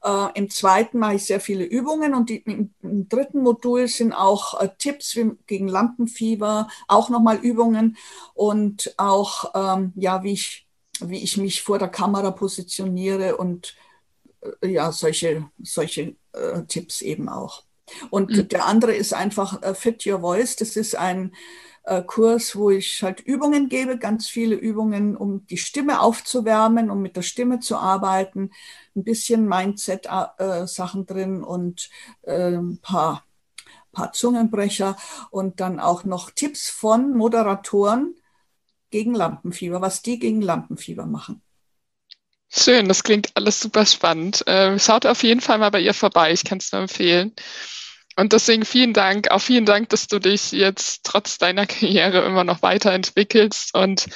[0.05, 4.13] Äh, Im zweiten mache ich sehr viele Übungen und die, im, im, dritten Modul sind
[4.13, 7.97] auch äh, Tipps wie, gegen Lampenfieber, auch nochmal Übungen
[8.35, 10.69] und auch, ähm, ja, wie ich,
[11.01, 13.88] wie ich mich vor der Kamera positioniere und äh,
[14.63, 17.65] ja, solche, solche äh, Tipps eben auch.
[18.11, 18.49] Und mhm.
[18.49, 20.57] der andere ist einfach äh, Fit Your Voice.
[20.57, 21.33] Das ist ein
[21.85, 27.01] äh, Kurs, wo ich halt Übungen gebe, ganz viele Übungen, um die Stimme aufzuwärmen, um
[27.01, 28.51] mit der Stimme zu arbeiten.
[28.95, 31.89] Ein bisschen Mindset-Sachen äh, drin und
[32.23, 33.25] äh, ein paar,
[33.93, 34.97] paar Zungenbrecher
[35.31, 38.15] und dann auch noch Tipps von Moderatoren
[38.91, 41.43] gegen Lampenfieber, was die gegen Lampenfieber machen.
[42.51, 44.47] Schön, das klingt alles super spannend.
[44.47, 47.35] Äh, schaut auf jeden Fall mal bei ihr vorbei, ich kann es nur empfehlen.
[48.17, 52.45] Und deswegen vielen Dank, auch vielen Dank, dass du dich jetzt trotz deiner Karriere immer
[52.45, 54.07] noch weiterentwickelst und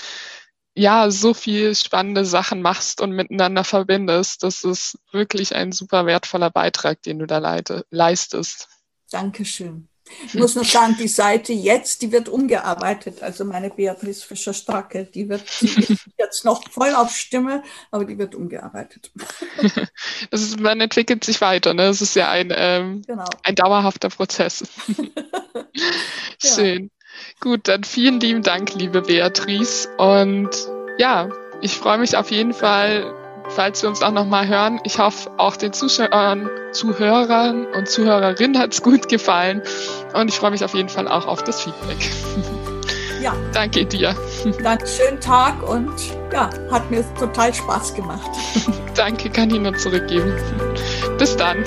[0.74, 4.42] ja, so viel spannende Sachen machst und miteinander verbindest.
[4.42, 8.68] Das ist wirklich ein super wertvoller Beitrag, den du da leite, leistest.
[9.10, 9.88] Dankeschön.
[10.26, 13.22] Ich muss noch sagen, die Seite jetzt, die wird umgearbeitet.
[13.22, 18.34] Also meine Beatrice Fischer-Stracke, die wird die jetzt noch voll auf Stimme, aber die wird
[18.34, 19.10] umgearbeitet.
[20.30, 21.74] Das ist, man entwickelt sich weiter.
[21.74, 21.86] Ne?
[21.86, 23.24] Das ist ja ein, ähm, genau.
[23.42, 24.64] ein dauerhafter Prozess.
[26.42, 26.84] Schön.
[26.84, 26.88] Ja.
[27.40, 29.88] Gut, dann vielen lieben Dank, liebe Beatrice.
[29.98, 30.50] Und
[30.98, 31.28] ja,
[31.60, 33.12] ich freue mich auf jeden Fall
[33.54, 34.80] falls wir uns auch nochmal hören.
[34.84, 39.62] Ich hoffe, auch den Zuschauern, Zuhörern und Zuhörerinnen hat es gut gefallen.
[40.14, 42.10] Und ich freue mich auf jeden Fall auch auf das Feedback.
[43.20, 43.34] Ja.
[43.52, 44.16] Danke dir.
[44.62, 45.92] Dann schönen Tag und
[46.32, 48.30] ja, hat mir total Spaß gemacht.
[48.94, 50.34] Danke, kann ich nur zurückgeben.
[51.18, 51.64] Bis dann.